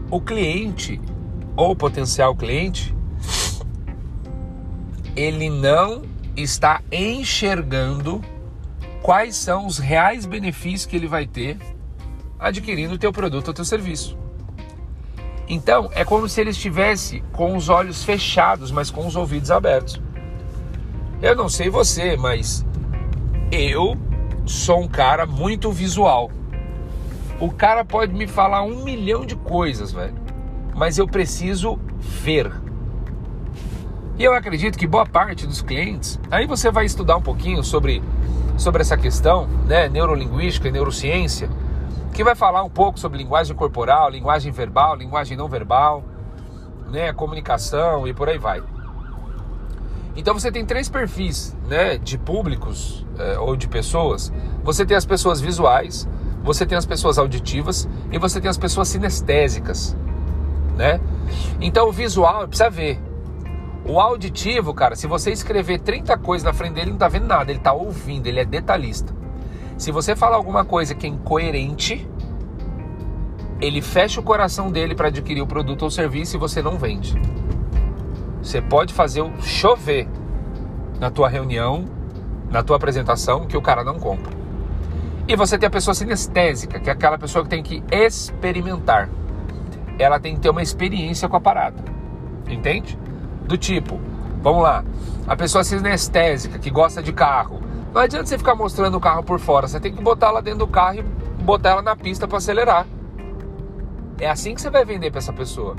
o 0.10 0.22
cliente 0.22 1.00
ou 1.56 1.76
potencial 1.76 2.36
cliente 2.36 2.96
ele 5.18 5.50
não 5.50 6.04
está 6.36 6.82
enxergando 6.92 8.24
quais 9.02 9.36
são 9.36 9.66
os 9.66 9.80
reais 9.80 10.28
benefícios 10.28 10.86
que 10.86 10.96
ele 10.96 11.08
vai 11.08 11.26
ter 11.26 11.58
adquirindo 12.40 12.94
o 12.94 12.98
teu 13.00 13.12
produto 13.12 13.48
ou 13.48 13.54
teu 13.54 13.66
serviço. 13.66 14.16
Então, 15.50 15.90
é 15.94 16.06
como 16.06 16.30
se 16.30 16.40
ele 16.40 16.52
estivesse 16.52 17.24
com 17.32 17.58
os 17.58 17.68
olhos 17.68 18.04
fechados, 18.04 18.70
mas 18.70 18.92
com 18.92 19.08
os 19.08 19.16
ouvidos 19.16 19.50
abertos. 19.50 20.00
Eu 21.20 21.36
não 21.36 21.50
sei 21.50 21.68
você, 21.68 22.16
mas 22.16 22.64
eu 23.52 23.98
sou 24.46 24.82
um 24.82 24.88
cara 24.88 25.26
muito 25.26 25.72
visual. 25.72 26.30
O 27.40 27.50
cara 27.50 27.84
pode 27.84 28.14
me 28.14 28.28
falar 28.28 28.62
um 28.62 28.84
milhão 28.84 29.26
de 29.26 29.36
coisas, 29.36 29.92
velho, 29.92 30.14
mas 30.76 31.00
eu 31.00 31.08
preciso 31.08 31.80
ver. 32.00 32.67
E 34.20 34.24
eu 34.24 34.34
acredito 34.34 34.80
que 34.80 34.88
boa 34.88 35.06
parte 35.06 35.46
dos 35.46 35.62
clientes, 35.62 36.20
aí 36.32 36.48
você 36.48 36.72
vai 36.72 36.86
estudar 36.86 37.18
um 37.18 37.22
pouquinho 37.22 37.64
sobre, 37.64 38.02
sobre 38.58 38.82
essa 38.82 38.98
questão, 38.98 39.48
né, 39.68 39.88
neurolinguística 39.88 40.68
e 40.68 40.72
neurociência, 40.72 41.48
que 42.14 42.24
vai 42.24 42.34
falar 42.34 42.64
um 42.64 42.70
pouco 42.70 43.00
sobre 43.00 43.20
linguagem 43.20 43.56
corporal, 43.56 44.10
linguagem 44.10 44.52
verbal, 44.52 44.96
linguagem 44.96 45.38
não 45.38 45.48
verbal, 45.48 46.04
né, 46.90 47.14
comunicação 47.14 48.08
e 48.08 48.14
por 48.14 48.28
aí 48.28 48.40
vai. 48.40 48.64
Então 50.16 50.34
você 50.34 50.52
tem 50.52 50.66
três 50.66 50.90
perfis, 50.90 51.56
né, 51.68 52.00
de 52.00 52.18
públicos 52.18 53.06
é, 53.20 53.38
ou 53.38 53.56
de 53.56 53.68
pessoas. 53.68 54.34
Você 54.64 54.84
tem 54.84 54.98
as 54.98 55.06
pessoas 55.06 55.40
visuais, 55.40 56.10
você 56.44 56.66
tem 56.66 56.76
as 56.76 56.88
pessoas 56.88 57.20
auditivas 57.20 57.88
e 58.12 58.18
você 58.18 58.42
tem 58.42 58.50
as 58.50 58.58
pessoas 58.58 58.88
sinestésicas, 58.88 59.96
né? 60.76 61.00
Então 61.62 61.88
o 61.90 61.92
visual 61.92 62.48
precisa 62.48 62.70
ver. 62.70 63.07
O 63.88 64.02
auditivo, 64.02 64.74
cara, 64.74 64.98
se 64.98 65.08
você 65.08 65.32
escrever 65.32 65.80
30 65.80 66.18
coisas 66.18 66.46
na 66.46 66.52
frente 66.52 66.74
dele, 66.74 66.88
ele 66.88 66.92
não 66.92 66.98
tá 66.98 67.08
vendo 67.08 67.26
nada, 67.26 67.50
ele 67.50 67.60
tá 67.60 67.72
ouvindo, 67.72 68.28
ele 68.28 68.42
é 68.42 68.46
detalhista. 68.46 69.16
Se 69.78 69.94
você 69.94 70.14
falar 70.14 70.36
alguma 70.36 70.66
coisa 70.66 70.94
que 70.94 71.06
é 71.06 71.10
incoerente, 71.10 72.06
ele 73.62 73.82
fecha 73.82 74.20
o 74.20 74.24
coração 74.24 74.70
dele 74.70 74.94
para 74.94 75.08
adquirir 75.08 75.42
o 75.42 75.48
produto 75.48 75.84
ou 75.84 75.90
serviço 75.90 76.36
e 76.36 76.40
você 76.40 76.62
não 76.62 76.78
vende. 76.78 77.16
Você 78.42 78.62
pode 78.62 78.94
fazer 78.94 79.22
o 79.22 79.32
chover 79.42 80.08
na 81.00 81.10
tua 81.10 81.30
reunião, 81.30 81.86
na 82.52 82.64
tua 82.64 82.76
apresentação, 82.76 83.46
que 83.46 83.56
o 83.56 83.62
cara 83.62 83.86
não 83.86 84.00
compra. 84.00 84.36
E 85.28 85.36
você 85.36 85.58
tem 85.58 85.68
a 85.68 85.72
pessoa 85.72 85.94
sinestésica, 85.94 86.80
que 86.80 86.90
é 86.90 86.94
aquela 86.94 87.18
pessoa 87.18 87.44
que 87.44 87.50
tem 87.50 87.64
que 87.64 87.84
experimentar. 87.92 89.10
Ela 89.98 90.20
tem 90.20 90.36
que 90.36 90.42
ter 90.42 90.50
uma 90.50 90.62
experiência 90.62 91.30
com 91.30 91.38
a 91.38 91.42
parada. 91.42 91.84
Entende? 92.50 92.98
Do 93.48 93.58
tipo, 93.58 94.00
vamos 94.42 94.62
lá, 94.62 94.84
a 95.26 95.36
pessoa 95.36 95.64
sinestésica 95.64 96.60
que 96.60 96.70
gosta 96.70 97.02
de 97.02 97.14
carro. 97.14 97.62
Não 97.94 98.02
adianta 98.02 98.26
você 98.26 98.38
ficar 98.38 98.56
mostrando 98.56 98.96
o 98.96 99.00
carro 99.00 99.24
por 99.24 99.40
fora, 99.40 99.68
você 99.68 99.80
tem 99.80 99.94
que 99.94 100.02
botar 100.02 100.28
ela 100.28 100.42
dentro 100.42 100.60
do 100.60 100.68
carro 100.68 101.00
e 101.00 101.02
botar 101.44 101.70
ela 101.70 101.82
na 101.82 101.96
pista 101.96 102.28
para 102.28 102.38
acelerar. 102.38 102.86
É 104.20 104.30
assim 104.30 104.54
que 104.54 104.62
você 104.62 104.70
vai 104.70 104.84
vender 104.84 105.12
para 105.12 105.20
essa 105.20 105.32
pessoa. 105.32 105.76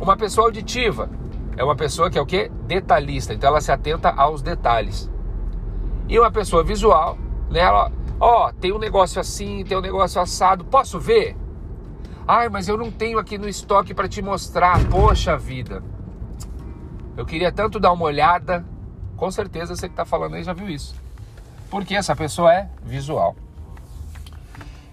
Uma 0.00 0.16
pessoa 0.16 0.48
auditiva 0.48 1.08
é 1.56 1.62
uma 1.62 1.76
pessoa 1.76 2.10
que 2.10 2.18
é 2.18 2.20
o 2.20 2.26
que? 2.26 2.50
Detalhista, 2.66 3.32
então 3.32 3.48
ela 3.48 3.60
se 3.60 3.70
atenta 3.70 4.10
aos 4.10 4.42
detalhes. 4.42 5.08
E 6.08 6.18
uma 6.18 6.32
pessoa 6.32 6.64
visual, 6.64 7.16
né? 7.48 7.60
Ela, 7.60 7.92
ó, 8.18 8.48
oh, 8.48 8.52
tem 8.54 8.72
um 8.72 8.78
negócio 8.78 9.20
assim, 9.20 9.64
tem 9.64 9.78
um 9.78 9.80
negócio 9.80 10.20
assado, 10.20 10.64
posso 10.64 10.98
ver? 10.98 11.36
Ai, 12.26 12.48
mas 12.48 12.68
eu 12.68 12.76
não 12.76 12.90
tenho 12.90 13.18
aqui 13.18 13.38
no 13.38 13.48
estoque 13.48 13.94
para 13.94 14.08
te 14.08 14.22
mostrar. 14.22 14.84
Poxa 14.88 15.36
vida. 15.36 15.82
Eu 17.16 17.26
queria 17.26 17.52
tanto 17.52 17.78
dar 17.78 17.92
uma 17.92 18.04
olhada. 18.04 18.64
Com 19.16 19.30
certeza 19.30 19.76
você 19.76 19.88
que 19.88 19.92
está 19.92 20.04
falando 20.04 20.34
aí 20.34 20.42
já 20.42 20.52
viu 20.52 20.68
isso. 20.68 20.94
Porque 21.70 21.94
essa 21.94 22.16
pessoa 22.16 22.52
é 22.52 22.68
visual. 22.84 23.36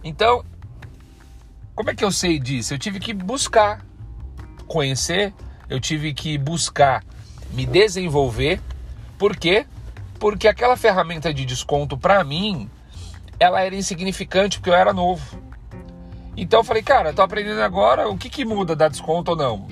Então, 0.03 0.43
como 1.75 1.89
é 1.89 1.95
que 1.95 2.03
eu 2.03 2.11
sei 2.11 2.39
disso? 2.39 2.73
Eu 2.73 2.79
tive 2.79 2.99
que 2.99 3.13
buscar 3.13 3.85
conhecer, 4.67 5.33
eu 5.69 5.79
tive 5.79 6.13
que 6.13 6.37
buscar 6.37 7.03
me 7.51 7.65
desenvolver. 7.65 8.61
Por 9.17 9.35
quê? 9.35 9.65
Porque 10.19 10.47
aquela 10.47 10.77
ferramenta 10.77 11.33
de 11.33 11.45
desconto 11.45 11.97
para 11.97 12.23
mim, 12.23 12.69
ela 13.39 13.61
era 13.61 13.75
insignificante 13.75 14.59
porque 14.59 14.69
eu 14.69 14.75
era 14.75 14.93
novo. 14.93 15.41
Então 16.37 16.59
eu 16.59 16.63
falei, 16.63 16.83
cara, 16.83 17.09
eu 17.09 17.13
tô 17.13 17.21
aprendendo 17.21 17.61
agora, 17.61 18.07
o 18.07 18.17
que 18.17 18.29
que 18.29 18.45
muda 18.45 18.75
dar 18.75 18.89
desconto 18.89 19.31
ou 19.31 19.37
não? 19.37 19.67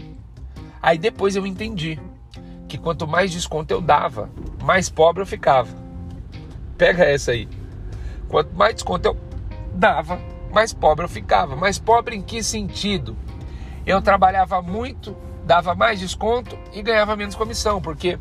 Aí 0.82 0.98
depois 0.98 1.36
eu 1.36 1.46
entendi 1.46 2.00
que 2.68 2.78
quanto 2.78 3.08
mais 3.08 3.32
desconto 3.32 3.74
eu 3.74 3.82
dava, 3.82 4.30
mais 4.64 4.90
pobre 4.90 5.22
eu 5.22 5.26
ficava. 5.26 5.70
Pega 6.78 7.04
essa 7.06 7.32
aí. 7.32 7.48
Quanto 8.28 8.54
mais 8.56 8.76
desconto 8.76 9.08
eu 9.08 9.18
dava, 9.74 10.20
mais 10.52 10.74
pobre 10.74 11.06
eu 11.06 11.10
ficava. 11.10 11.56
Mais 11.56 11.80
pobre 11.80 12.16
em 12.16 12.22
que 12.22 12.44
sentido? 12.44 13.16
Eu 13.86 14.02
trabalhava 14.02 14.62
muito, 14.62 15.16
dava 15.46 15.74
mais 15.74 16.00
desconto 16.00 16.58
e 16.74 16.82
ganhava 16.82 17.16
menos 17.16 17.36
comissão, 17.36 17.82
porque 17.82 18.20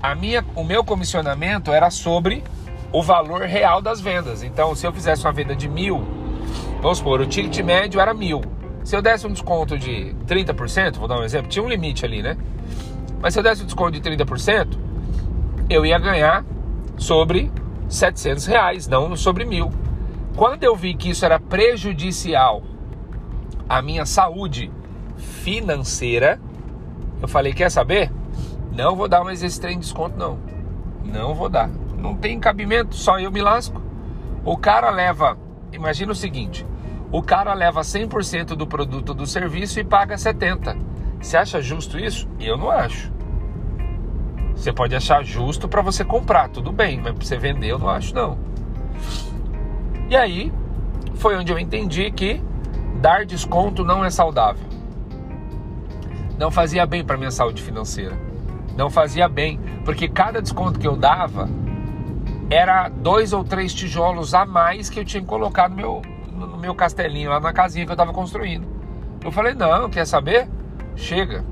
a 0.00 0.14
minha, 0.14 0.44
o 0.54 0.62
meu 0.62 0.84
comissionamento 0.84 1.72
era 1.72 1.90
sobre 1.90 2.44
o 2.92 3.02
valor 3.02 3.42
real 3.42 3.82
das 3.82 4.00
vendas. 4.00 4.42
Então, 4.42 4.74
se 4.74 4.86
eu 4.86 4.92
fizesse 4.92 5.24
uma 5.24 5.32
venda 5.32 5.54
de 5.54 5.68
mil, 5.68 6.02
vamos 6.80 6.98
supor, 6.98 7.20
o 7.20 7.26
ticket 7.26 7.58
médio 7.64 8.00
era 8.00 8.14
mil. 8.14 8.40
Se 8.84 8.96
eu 8.96 9.02
desse 9.02 9.26
um 9.26 9.32
desconto 9.32 9.78
de 9.78 10.14
30%, 10.26 10.96
vou 10.96 11.06
dar 11.06 11.18
um 11.18 11.22
exemplo, 11.22 11.48
tinha 11.48 11.62
um 11.62 11.68
limite 11.68 12.04
ali, 12.04 12.22
né? 12.22 12.36
Mas 13.20 13.34
se 13.34 13.40
eu 13.40 13.42
desse 13.42 13.62
o 13.62 13.66
desconto 13.66 13.92
de 13.92 14.00
30%, 14.00 14.78
eu 15.68 15.84
ia 15.84 15.98
ganhar 15.98 16.44
sobre 16.96 17.52
700 17.88 18.46
reais, 18.46 18.88
não 18.88 19.14
sobre 19.16 19.44
mil. 19.44 19.70
Quando 20.36 20.64
eu 20.64 20.74
vi 20.74 20.94
que 20.94 21.10
isso 21.10 21.24
era 21.24 21.38
prejudicial 21.38 22.62
à 23.68 23.82
minha 23.82 24.06
saúde 24.06 24.72
financeira, 25.16 26.40
eu 27.20 27.28
falei: 27.28 27.52
quer 27.52 27.70
saber? 27.70 28.10
Não 28.72 28.96
vou 28.96 29.08
dar 29.08 29.24
mais 29.24 29.42
esse 29.42 29.60
trem 29.60 29.74
de 29.74 29.84
desconto, 29.84 30.16
não. 30.16 30.38
Não 31.04 31.34
vou 31.34 31.48
dar. 31.48 31.68
Não 31.98 32.14
tem 32.14 32.38
cabimento, 32.38 32.94
só 32.94 33.18
eu 33.18 33.30
me 33.30 33.42
lasco. 33.42 33.82
O 34.44 34.56
cara 34.56 34.90
leva, 34.90 35.36
imagina 35.72 36.12
o 36.12 36.14
seguinte: 36.14 36.66
o 37.12 37.22
cara 37.22 37.52
leva 37.52 37.80
100% 37.80 38.54
do 38.54 38.66
produto 38.66 39.12
do 39.12 39.26
serviço 39.26 39.80
e 39.80 39.84
paga 39.84 40.14
70%. 40.14 40.89
Você 41.20 41.36
acha 41.36 41.60
justo 41.60 41.98
isso? 41.98 42.28
Eu 42.38 42.56
não 42.56 42.70
acho. 42.70 43.12
Você 44.54 44.72
pode 44.72 44.94
achar 44.94 45.22
justo 45.22 45.68
para 45.68 45.82
você 45.82 46.04
comprar, 46.04 46.48
tudo 46.48 46.72
bem, 46.72 47.00
mas 47.00 47.12
para 47.12 47.24
você 47.24 47.36
vender 47.36 47.68
eu 47.68 47.78
não 47.78 47.88
acho 47.88 48.14
não. 48.14 48.38
E 50.08 50.16
aí 50.16 50.52
foi 51.14 51.36
onde 51.36 51.52
eu 51.52 51.58
entendi 51.58 52.10
que 52.10 52.42
dar 53.00 53.24
desconto 53.24 53.84
não 53.84 54.04
é 54.04 54.10
saudável. 54.10 54.66
Não 56.38 56.50
fazia 56.50 56.86
bem 56.86 57.04
para 57.04 57.16
minha 57.16 57.30
saúde 57.30 57.62
financeira. 57.62 58.18
Não 58.76 58.88
fazia 58.88 59.28
bem, 59.28 59.60
porque 59.84 60.08
cada 60.08 60.40
desconto 60.40 60.78
que 60.78 60.88
eu 60.88 60.96
dava 60.96 61.48
era 62.48 62.88
dois 62.88 63.32
ou 63.32 63.44
três 63.44 63.72
tijolos 63.72 64.34
a 64.34 64.44
mais 64.44 64.88
que 64.90 65.00
eu 65.00 65.04
tinha 65.04 65.22
colocado 65.22 65.72
no 65.72 65.76
meu, 65.76 66.02
no 66.32 66.58
meu 66.58 66.74
castelinho, 66.74 67.30
lá 67.30 67.38
na 67.38 67.52
casinha 67.52 67.84
que 67.84 67.92
eu 67.92 67.94
estava 67.94 68.12
construindo. 68.12 68.66
Eu 69.22 69.30
falei, 69.30 69.54
não, 69.54 69.88
quer 69.90 70.06
saber? 70.06 70.48
Chega. 71.00 71.44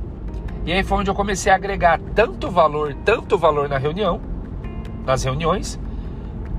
E 0.64 0.72
aí 0.72 0.82
foi 0.82 0.98
onde 0.98 1.10
eu 1.10 1.14
comecei 1.14 1.50
a 1.50 1.54
agregar 1.54 1.98
tanto 2.14 2.50
valor, 2.50 2.94
tanto 3.04 3.38
valor 3.38 3.68
na 3.68 3.78
reunião, 3.78 4.20
nas 5.04 5.24
reuniões, 5.24 5.80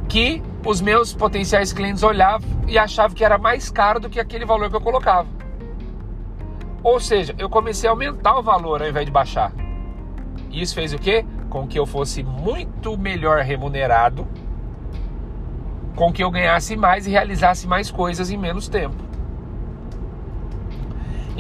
que 0.07 0.41
os 0.65 0.81
meus 0.81 1.13
potenciais 1.13 1.71
clientes 1.71 2.01
olhavam 2.01 2.49
e 2.67 2.77
achavam 2.77 3.15
que 3.15 3.23
era 3.23 3.37
mais 3.37 3.69
caro 3.69 3.99
do 3.99 4.09
que 4.09 4.19
aquele 4.19 4.45
valor 4.45 4.69
que 4.69 4.75
eu 4.75 4.81
colocava. 4.81 5.27
Ou 6.81 6.99
seja, 6.99 7.35
eu 7.37 7.49
comecei 7.49 7.87
a 7.87 7.91
aumentar 7.91 8.37
o 8.37 8.41
valor 8.41 8.81
ao 8.81 8.89
invés 8.89 9.05
de 9.05 9.11
baixar. 9.11 9.53
Isso 10.51 10.73
fez 10.73 10.93
o 10.93 10.97
quê? 10.97 11.25
Com 11.49 11.67
que 11.67 11.77
eu 11.77 11.85
fosse 11.85 12.23
muito 12.23 12.97
melhor 12.97 13.41
remunerado, 13.43 14.27
com 15.95 16.11
que 16.11 16.23
eu 16.23 16.31
ganhasse 16.31 16.75
mais 16.75 17.05
e 17.05 17.11
realizasse 17.11 17.67
mais 17.67 17.91
coisas 17.91 18.31
em 18.31 18.37
menos 18.37 18.67
tempo. 18.67 19.08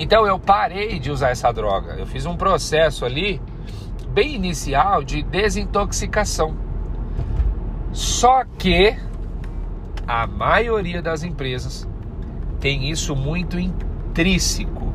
Então 0.01 0.25
eu 0.25 0.39
parei 0.39 0.97
de 0.97 1.11
usar 1.11 1.31
essa 1.31 1.51
droga. 1.51 1.95
Eu 1.95 2.07
fiz 2.07 2.25
um 2.25 2.37
processo 2.37 3.03
ali 3.03 3.41
bem 4.11 4.33
inicial 4.33 5.03
de 5.03 5.21
desintoxicação. 5.21 6.55
Só 7.91 8.45
que 8.57 8.95
a 10.07 10.25
maioria 10.25 11.01
das 11.01 11.21
empresas 11.21 11.85
tem 12.61 12.89
isso 12.89 13.13
muito 13.13 13.59
intrínseco. 13.59 14.93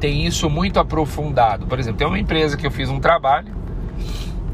Tem 0.00 0.26
isso 0.26 0.50
muito 0.50 0.80
aprofundado. 0.80 1.66
Por 1.68 1.78
exemplo, 1.78 1.98
tem 1.98 2.08
uma 2.08 2.18
empresa 2.18 2.56
que 2.56 2.66
eu 2.66 2.70
fiz 2.72 2.88
um 2.88 2.98
trabalho 2.98 3.54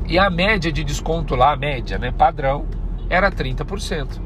e 0.06 0.18
a 0.18 0.28
média 0.28 0.71
de 0.71 0.85
desconto 0.85 1.35
lá, 1.35 1.54
a 1.54 1.56
média, 1.56 1.97
né, 1.97 2.12
padrão, 2.12 2.66
era 3.09 3.33
30%. 3.33 4.25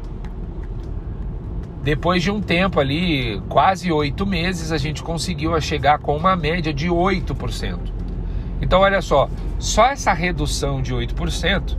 Depois 1.83 2.23
de 2.23 2.31
um 2.31 2.43
tempo 2.43 2.79
ali, 2.79 3.41
quase 3.49 3.91
oito 3.91 4.27
meses, 4.27 4.71
a 4.71 4.77
gente 4.77 5.03
conseguiu 5.03 5.59
chegar 5.61 5.99
com 5.99 6.15
uma 6.15 6.37
média 6.37 6.75
de 6.75 6.89
8%. 6.89 7.79
Então, 8.61 8.81
olha 8.81 9.01
só, 9.01 9.29
só 9.59 9.87
essa 9.87 10.13
redução 10.13 10.83
de 10.83 10.95
8%, 10.95 11.77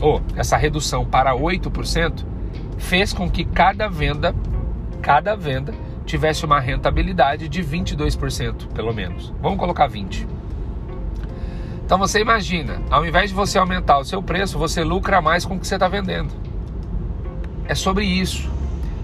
ou 0.00 0.22
essa 0.34 0.56
redução 0.56 1.04
para 1.04 1.34
8%, 1.34 2.24
fez 2.78 3.12
com 3.12 3.30
que 3.30 3.44
cada 3.44 3.88
venda, 3.88 4.34
cada 5.02 5.36
venda, 5.36 5.74
tivesse 6.06 6.46
uma 6.46 6.58
rentabilidade 6.58 7.46
de 7.46 7.62
22%, 7.62 8.68
pelo 8.68 8.94
menos. 8.94 9.32
Vamos 9.42 9.58
colocar 9.58 9.88
20%. 9.88 10.26
Então 11.84 11.98
você 11.98 12.20
imagina, 12.20 12.80
ao 12.88 13.04
invés 13.04 13.30
de 13.30 13.36
você 13.36 13.58
aumentar 13.58 13.98
o 13.98 14.04
seu 14.04 14.22
preço, 14.22 14.56
você 14.56 14.84
lucra 14.84 15.20
mais 15.20 15.44
com 15.44 15.56
o 15.56 15.58
que 15.58 15.66
você 15.66 15.74
está 15.74 15.88
vendendo. 15.88 16.32
É 17.66 17.74
sobre 17.74 18.04
isso. 18.04 18.48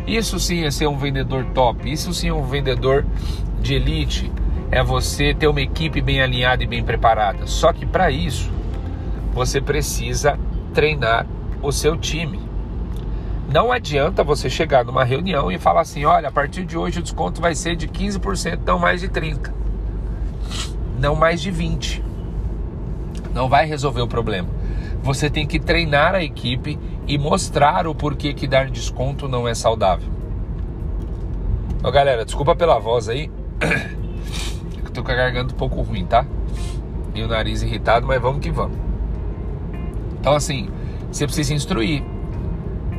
Isso 0.06 0.38
sim 0.38 0.64
é 0.64 0.70
ser 0.70 0.86
um 0.86 0.96
vendedor 0.96 1.44
top, 1.46 1.90
isso 1.90 2.14
sim 2.14 2.28
é 2.28 2.32
um 2.32 2.44
vendedor 2.44 3.04
de 3.60 3.74
elite, 3.74 4.30
é 4.70 4.82
você 4.82 5.34
ter 5.34 5.48
uma 5.48 5.60
equipe 5.60 6.00
bem 6.00 6.22
alinhada 6.22 6.62
e 6.62 6.66
bem 6.66 6.84
preparada. 6.84 7.46
Só 7.46 7.72
que 7.72 7.84
para 7.84 8.10
isso, 8.10 8.50
você 9.32 9.60
precisa 9.60 10.38
treinar 10.72 11.26
o 11.60 11.72
seu 11.72 11.96
time. 11.96 12.40
Não 13.52 13.72
adianta 13.72 14.22
você 14.22 14.48
chegar 14.48 14.84
numa 14.84 15.04
reunião 15.04 15.50
e 15.50 15.58
falar 15.58 15.80
assim: 15.80 16.04
olha, 16.04 16.28
a 16.28 16.32
partir 16.32 16.64
de 16.64 16.76
hoje 16.76 17.00
o 17.00 17.02
desconto 17.02 17.40
vai 17.40 17.54
ser 17.54 17.74
de 17.76 17.88
15%, 17.88 18.60
não 18.64 18.78
mais 18.78 19.00
de 19.00 19.08
30%, 19.08 19.52
não 20.98 21.16
mais 21.16 21.40
de 21.40 21.50
20%. 21.52 22.02
Não 23.36 23.50
vai 23.50 23.66
resolver 23.66 24.00
o 24.00 24.08
problema. 24.08 24.48
Você 25.02 25.28
tem 25.28 25.46
que 25.46 25.60
treinar 25.60 26.14
a 26.14 26.24
equipe 26.24 26.78
e 27.06 27.18
mostrar 27.18 27.86
o 27.86 27.94
porquê 27.94 28.32
que 28.32 28.46
dar 28.46 28.70
desconto 28.70 29.28
não 29.28 29.46
é 29.46 29.54
saudável. 29.54 30.08
Ó, 31.84 31.90
galera, 31.90 32.24
desculpa 32.24 32.56
pela 32.56 32.78
voz 32.78 33.10
aí. 33.10 33.30
Eu 34.82 34.90
tô 34.90 35.04
com 35.04 35.12
a 35.12 35.14
garganta 35.14 35.52
um 35.52 35.56
pouco 35.58 35.82
ruim, 35.82 36.06
tá? 36.06 36.24
E 37.14 37.22
o 37.22 37.28
nariz 37.28 37.60
irritado, 37.60 38.06
mas 38.06 38.22
vamos 38.22 38.40
que 38.40 38.50
vamos. 38.50 38.78
Então, 40.18 40.32
assim, 40.32 40.70
você 41.12 41.26
precisa 41.26 41.52
instruir. 41.52 42.02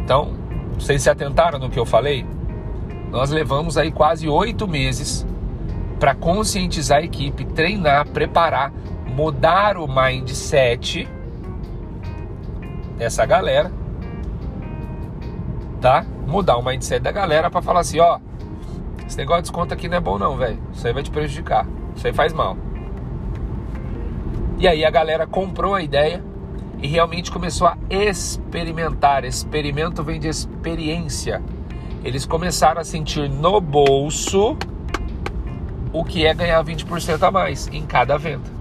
Então, 0.04 0.36
vocês 0.78 1.02
se 1.02 1.10
atentaram 1.10 1.58
no 1.58 1.68
que 1.68 1.80
eu 1.80 1.86
falei? 1.86 2.24
Nós 3.10 3.32
levamos 3.32 3.76
aí 3.76 3.92
quase 3.92 4.30
oito 4.30 4.68
meses 4.68 5.26
para 6.00 6.14
conscientizar 6.14 7.00
a 7.00 7.04
equipe, 7.04 7.44
treinar, 7.44 8.08
preparar, 8.10 8.72
mudar 9.18 9.78
o 9.78 9.88
mindset 9.88 11.10
dessa 12.98 13.26
galera 13.26 13.72
tá? 15.82 16.06
Mudar 16.28 16.58
o 16.58 16.64
mindset 16.64 17.02
da 17.02 17.12
galera 17.12 17.50
para 17.50 17.62
falar 17.62 17.80
assim, 17.80 18.00
ó, 18.00 18.20
esse 19.06 19.18
negócio 19.18 19.44
de 19.44 19.50
desconto 19.50 19.74
aqui 19.74 19.88
não 19.88 19.98
é 19.98 20.00
bom 20.00 20.18
não, 20.18 20.36
velho. 20.38 20.60
Isso 20.74 20.86
aí 20.86 20.94
vai 20.94 21.04
te 21.04 21.10
prejudicar. 21.10 21.66
Isso 21.96 22.06
aí 22.06 22.14
faz 22.14 22.34
mal. 22.34 22.58
E 24.60 24.68
aí 24.68 24.84
a 24.84 24.90
galera 24.90 25.26
comprou 25.26 25.74
a 25.76 25.82
ideia 25.82 26.24
e 26.82 26.88
realmente 26.88 27.32
começou 27.32 27.68
a 27.68 27.78
experimentar. 27.90 29.24
Experimento 29.24 30.04
vem 30.04 30.20
de 30.20 30.28
experiência. 30.28 31.42
Eles 32.04 32.26
começaram 32.26 32.82
a 32.82 32.84
sentir 32.84 33.30
no 33.30 33.62
bolso 33.62 34.58
o 35.94 36.04
que 36.04 36.26
é 36.26 36.34
ganhar 36.34 36.64
20% 36.64 37.24
a 37.24 37.32
mais 37.32 37.68
em 37.72 37.86
cada 37.86 38.18
venda. 38.18 38.57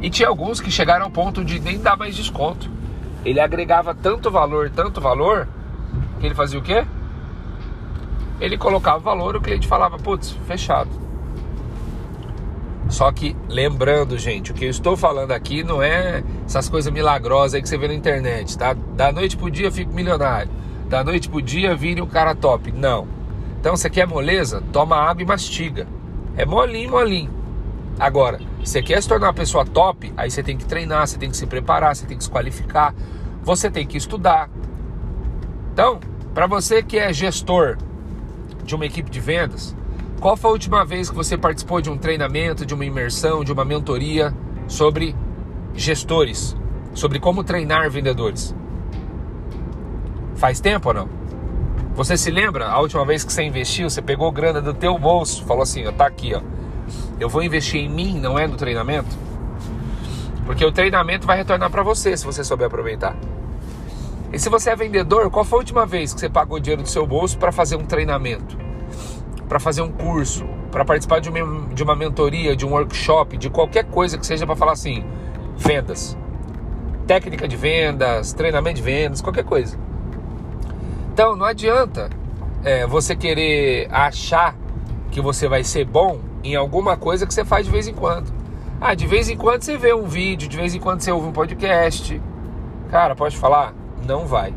E 0.00 0.10
tinha 0.10 0.28
alguns 0.28 0.60
que 0.60 0.70
chegaram 0.70 1.06
ao 1.06 1.10
ponto 1.10 1.44
de 1.44 1.58
nem 1.58 1.78
dar 1.78 1.96
mais 1.96 2.14
desconto 2.14 2.70
ele 3.24 3.40
agregava 3.40 3.94
tanto 3.94 4.30
valor, 4.30 4.70
tanto 4.70 5.00
valor, 5.00 5.48
que 6.20 6.26
ele 6.26 6.34
fazia 6.34 6.58
o 6.58 6.62
quê? 6.62 6.84
Ele 8.40 8.56
colocava 8.56 8.98
valor, 8.98 9.36
o 9.36 9.40
cliente 9.40 9.66
falava, 9.66 9.98
putz, 9.98 10.30
fechado. 10.46 10.90
Só 12.88 13.12
que 13.12 13.36
lembrando, 13.48 14.16
gente, 14.16 14.50
o 14.50 14.54
que 14.54 14.64
eu 14.64 14.70
estou 14.70 14.96
falando 14.96 15.32
aqui 15.32 15.62
não 15.62 15.82
é 15.82 16.24
essas 16.46 16.68
coisas 16.68 16.90
milagrosas 16.90 17.54
aí 17.54 17.62
que 17.62 17.68
você 17.68 17.76
vê 17.76 17.88
na 17.88 17.94
internet, 17.94 18.56
tá? 18.56 18.72
Da 18.72 19.12
noite 19.12 19.36
pro 19.36 19.50
dia 19.50 19.70
fico 19.70 19.92
milionário. 19.92 20.50
Da 20.88 21.04
noite 21.04 21.28
pro 21.28 21.42
dia 21.42 21.76
vire 21.76 22.00
um 22.00 22.06
cara 22.06 22.34
top. 22.34 22.72
Não. 22.72 23.06
Então 23.60 23.76
você 23.76 23.90
quer 23.90 24.06
moleza? 24.06 24.62
Toma 24.72 24.96
água 24.96 25.22
e 25.22 25.26
mastiga. 25.26 25.86
É 26.34 26.46
molinho, 26.46 26.92
molinho. 26.92 27.30
Agora, 27.98 28.40
você 28.68 28.82
quer 28.82 29.02
se 29.02 29.08
tornar 29.08 29.28
uma 29.28 29.34
pessoa 29.34 29.64
top? 29.64 30.12
Aí 30.14 30.30
você 30.30 30.42
tem 30.42 30.56
que 30.56 30.66
treinar, 30.66 31.06
você 31.06 31.16
tem 31.16 31.30
que 31.30 31.36
se 31.38 31.46
preparar, 31.46 31.96
você 31.96 32.04
tem 32.04 32.18
que 32.18 32.24
se 32.24 32.30
qualificar, 32.30 32.94
você 33.42 33.70
tem 33.70 33.86
que 33.86 33.96
estudar. 33.96 34.50
Então, 35.72 35.98
para 36.34 36.46
você 36.46 36.82
que 36.82 36.98
é 36.98 37.10
gestor 37.10 37.78
de 38.64 38.74
uma 38.74 38.84
equipe 38.84 39.10
de 39.10 39.20
vendas, 39.20 39.74
qual 40.20 40.36
foi 40.36 40.50
a 40.50 40.52
última 40.52 40.84
vez 40.84 41.08
que 41.08 41.16
você 41.16 41.38
participou 41.38 41.80
de 41.80 41.88
um 41.88 41.96
treinamento, 41.96 42.66
de 42.66 42.74
uma 42.74 42.84
imersão, 42.84 43.42
de 43.42 43.50
uma 43.50 43.64
mentoria 43.64 44.34
sobre 44.66 45.16
gestores, 45.74 46.54
sobre 46.92 47.18
como 47.18 47.42
treinar 47.42 47.90
vendedores? 47.90 48.54
Faz 50.36 50.60
tempo 50.60 50.88
ou 50.88 50.94
não? 50.94 51.08
Você 51.94 52.18
se 52.18 52.30
lembra 52.30 52.68
a 52.68 52.78
última 52.80 53.06
vez 53.06 53.24
que 53.24 53.32
você 53.32 53.42
investiu, 53.42 53.88
você 53.88 54.02
pegou 54.02 54.30
grana 54.30 54.60
do 54.60 54.74
teu 54.74 54.98
bolso, 54.98 55.42
falou 55.46 55.62
assim, 55.62 55.86
ó, 55.86 55.92
tá 55.92 56.06
aqui, 56.06 56.34
ó. 56.34 56.42
Eu 57.20 57.28
vou 57.28 57.42
investir 57.42 57.80
em 57.80 57.88
mim, 57.88 58.18
não 58.18 58.38
é 58.38 58.46
no 58.46 58.56
treinamento? 58.56 59.16
Porque 60.46 60.64
o 60.64 60.72
treinamento 60.72 61.26
vai 61.26 61.36
retornar 61.36 61.70
para 61.70 61.82
você 61.82 62.16
se 62.16 62.24
você 62.24 62.44
souber 62.44 62.66
aproveitar. 62.68 63.16
E 64.32 64.38
se 64.38 64.48
você 64.48 64.70
é 64.70 64.76
vendedor, 64.76 65.30
qual 65.30 65.44
foi 65.44 65.58
a 65.58 65.60
última 65.60 65.86
vez 65.86 66.14
que 66.14 66.20
você 66.20 66.28
pagou 66.28 66.60
dinheiro 66.60 66.82
do 66.82 66.88
seu 66.88 67.06
bolso 67.06 67.38
para 67.38 67.50
fazer 67.50 67.76
um 67.76 67.84
treinamento? 67.84 68.56
Para 69.48 69.58
fazer 69.58 69.82
um 69.82 69.90
curso? 69.90 70.46
Para 70.70 70.84
participar 70.84 71.20
de 71.20 71.30
uma, 71.30 71.68
de 71.74 71.82
uma 71.82 71.96
mentoria, 71.96 72.54
de 72.54 72.64
um 72.64 72.70
workshop, 72.70 73.36
de 73.36 73.50
qualquer 73.50 73.84
coisa 73.84 74.18
que 74.18 74.26
seja 74.26 74.46
para 74.46 74.54
falar 74.54 74.72
assim: 74.72 75.02
vendas, 75.56 76.16
técnica 77.06 77.48
de 77.48 77.56
vendas, 77.56 78.34
treinamento 78.34 78.76
de 78.76 78.82
vendas, 78.82 79.22
qualquer 79.22 79.44
coisa. 79.44 79.78
Então 81.12 81.34
não 81.34 81.46
adianta 81.46 82.10
é, 82.62 82.86
você 82.86 83.16
querer 83.16 83.88
achar 83.90 84.54
que 85.10 85.20
você 85.20 85.48
vai 85.48 85.64
ser 85.64 85.86
bom 85.86 86.20
em 86.42 86.54
alguma 86.54 86.96
coisa 86.96 87.26
que 87.26 87.34
você 87.34 87.44
faz 87.44 87.66
de 87.66 87.72
vez 87.72 87.88
em 87.88 87.94
quando. 87.94 88.32
Ah, 88.80 88.94
de 88.94 89.06
vez 89.06 89.28
em 89.28 89.36
quando 89.36 89.62
você 89.62 89.76
vê 89.76 89.92
um 89.92 90.04
vídeo, 90.04 90.48
de 90.48 90.56
vez 90.56 90.74
em 90.74 90.78
quando 90.78 91.00
você 91.00 91.10
ouve 91.10 91.26
um 91.28 91.32
podcast. 91.32 92.20
Cara, 92.90 93.14
pode 93.16 93.36
falar? 93.36 93.74
Não 94.06 94.26
vai. 94.26 94.54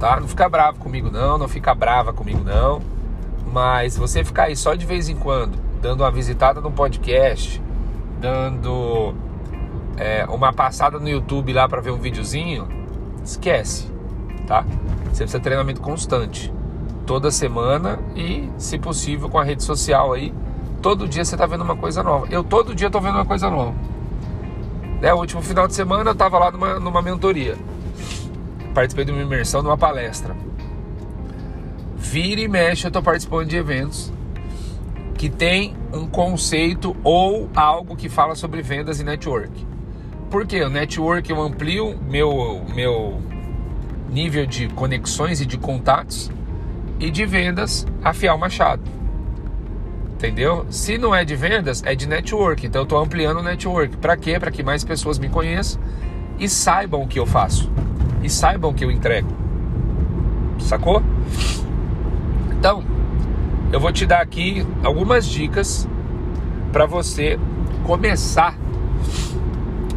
Tá? 0.00 0.18
Não 0.18 0.28
fica 0.28 0.48
bravo 0.48 0.78
comigo 0.78 1.10
não, 1.10 1.38
não 1.38 1.48
fica 1.48 1.74
brava 1.74 2.12
comigo 2.12 2.42
não. 2.42 2.80
Mas 3.52 3.94
se 3.94 3.98
você 3.98 4.24
ficar 4.24 4.44
aí 4.44 4.56
só 4.56 4.74
de 4.74 4.84
vez 4.84 5.08
em 5.08 5.16
quando, 5.16 5.58
dando 5.80 6.02
uma 6.02 6.10
visitada 6.10 6.60
no 6.60 6.70
podcast, 6.70 7.62
dando 8.20 9.14
é, 9.96 10.24
uma 10.26 10.52
passada 10.52 10.98
no 10.98 11.08
YouTube 11.08 11.52
lá 11.52 11.68
para 11.68 11.80
ver 11.80 11.90
um 11.90 11.98
videozinho, 11.98 12.68
esquece, 13.24 13.90
tá? 14.46 14.62
Você 15.04 15.24
precisa 15.24 15.38
de 15.38 15.44
treinamento 15.44 15.80
constante 15.80 16.52
toda 17.06 17.30
semana 17.30 17.98
e, 18.14 18.50
se 18.58 18.78
possível, 18.78 19.28
com 19.28 19.38
a 19.38 19.44
rede 19.44 19.62
social 19.62 20.12
aí. 20.12 20.34
Todo 20.82 21.08
dia 21.08 21.24
você 21.24 21.36
tá 21.36 21.46
vendo 21.46 21.62
uma 21.62 21.76
coisa 21.76 22.02
nova. 22.02 22.26
Eu 22.30 22.44
todo 22.44 22.74
dia 22.74 22.90
tô 22.90 23.00
vendo 23.00 23.14
uma 23.14 23.24
coisa 23.24 23.48
nova. 23.48 23.74
Né? 25.00 25.14
O 25.14 25.18
último 25.18 25.40
final 25.40 25.66
de 25.66 25.74
semana 25.74 26.10
eu 26.10 26.14
tava 26.14 26.38
lá 26.38 26.50
numa, 26.50 26.78
numa 26.80 27.00
mentoria. 27.00 27.56
Participei 28.74 29.04
de 29.04 29.12
uma 29.12 29.22
imersão, 29.22 29.62
de 29.62 29.68
uma 29.68 29.78
palestra. 29.78 30.36
Vira 31.96 32.40
e 32.40 32.48
mexe, 32.48 32.86
eu 32.86 32.90
tô 32.90 33.02
participando 33.02 33.48
de 33.48 33.56
eventos 33.56 34.12
que 35.16 35.30
tem 35.30 35.74
um 35.94 36.06
conceito 36.06 36.94
ou 37.02 37.48
algo 37.56 37.96
que 37.96 38.08
fala 38.08 38.34
sobre 38.34 38.60
vendas 38.60 39.00
e 39.00 39.04
network. 39.04 39.66
Por 40.30 40.46
quê? 40.46 40.62
O 40.62 40.68
network 40.68 41.30
eu 41.30 41.40
amplio 41.40 41.98
meu, 42.08 42.62
meu 42.74 43.18
nível 44.10 44.44
de 44.44 44.68
conexões 44.68 45.40
e 45.40 45.46
de 45.46 45.56
contatos 45.56 46.30
e 46.98 47.10
de 47.10 47.24
vendas 47.26 47.86
a 48.02 48.12
Fial 48.12 48.38
Machado. 48.38 48.82
Entendeu? 50.14 50.66
Se 50.70 50.96
não 50.96 51.14
é 51.14 51.24
de 51.24 51.36
vendas, 51.36 51.82
é 51.84 51.94
de 51.94 52.08
network. 52.08 52.66
Então 52.66 52.80
eu 52.80 52.84
estou 52.84 52.98
ampliando 52.98 53.38
o 53.38 53.42
network. 53.42 53.96
Para 53.98 54.16
quê? 54.16 54.38
Para 54.40 54.50
que 54.50 54.62
mais 54.62 54.82
pessoas 54.82 55.18
me 55.18 55.28
conheçam 55.28 55.80
e 56.38 56.48
saibam 56.48 57.02
o 57.02 57.06
que 57.06 57.18
eu 57.18 57.26
faço. 57.26 57.70
E 58.22 58.30
saibam 58.30 58.70
o 58.70 58.74
que 58.74 58.84
eu 58.84 58.90
entrego. 58.90 59.28
Sacou? 60.58 61.02
Então, 62.50 62.82
eu 63.70 63.78
vou 63.78 63.92
te 63.92 64.06
dar 64.06 64.22
aqui 64.22 64.66
algumas 64.82 65.26
dicas 65.26 65.86
para 66.72 66.86
você 66.86 67.38
começar 67.84 68.56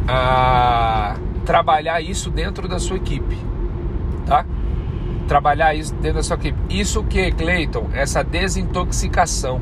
a 0.06 1.16
trabalhar 1.44 2.00
isso 2.00 2.30
dentro 2.30 2.68
da 2.68 2.78
sua 2.78 2.96
equipe? 2.96 3.49
Trabalhar 5.30 5.76
isso 5.76 5.94
dentro 5.94 6.16
da 6.16 6.22
sua 6.24 6.34
equipe. 6.34 6.58
Isso 6.68 7.04
que, 7.04 7.30
Cleiton, 7.30 7.88
essa 7.92 8.24
desintoxicação, 8.24 9.60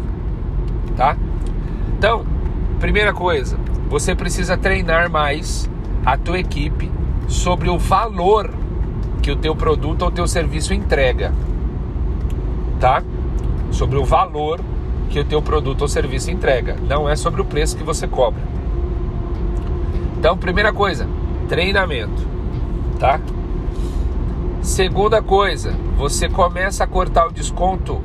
tá? 0.96 1.14
Então, 1.98 2.24
primeira 2.80 3.12
coisa, 3.12 3.58
você 3.86 4.14
precisa 4.14 4.56
treinar 4.56 5.10
mais 5.10 5.68
a 6.06 6.16
tua 6.16 6.38
equipe 6.38 6.90
sobre 7.28 7.68
o 7.68 7.78
valor 7.78 8.50
que 9.20 9.30
o 9.30 9.36
teu 9.36 9.54
produto 9.54 10.06
ou 10.06 10.10
teu 10.10 10.26
serviço 10.26 10.72
entrega, 10.72 11.34
tá? 12.80 13.02
Sobre 13.70 13.98
o 13.98 14.06
valor 14.06 14.60
que 15.10 15.20
o 15.20 15.24
teu 15.26 15.42
produto 15.42 15.82
ou 15.82 15.88
serviço 15.88 16.30
entrega, 16.30 16.76
não 16.88 17.06
é 17.06 17.14
sobre 17.14 17.42
o 17.42 17.44
preço 17.44 17.76
que 17.76 17.84
você 17.84 18.08
cobra. 18.08 18.40
Então, 20.18 20.34
primeira 20.34 20.72
coisa, 20.72 21.06
treinamento, 21.46 22.26
tá? 22.98 23.20
Segunda 24.68 25.22
coisa, 25.22 25.72
você 25.96 26.28
começa 26.28 26.84
a 26.84 26.86
cortar 26.86 27.26
o 27.26 27.32
desconto 27.32 28.02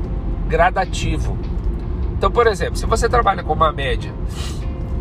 gradativo. 0.48 1.38
Então, 2.18 2.32
por 2.32 2.48
exemplo, 2.48 2.78
se 2.78 2.86
você 2.86 3.10
trabalha 3.10 3.44
com 3.44 3.52
uma 3.52 3.72
média 3.74 4.14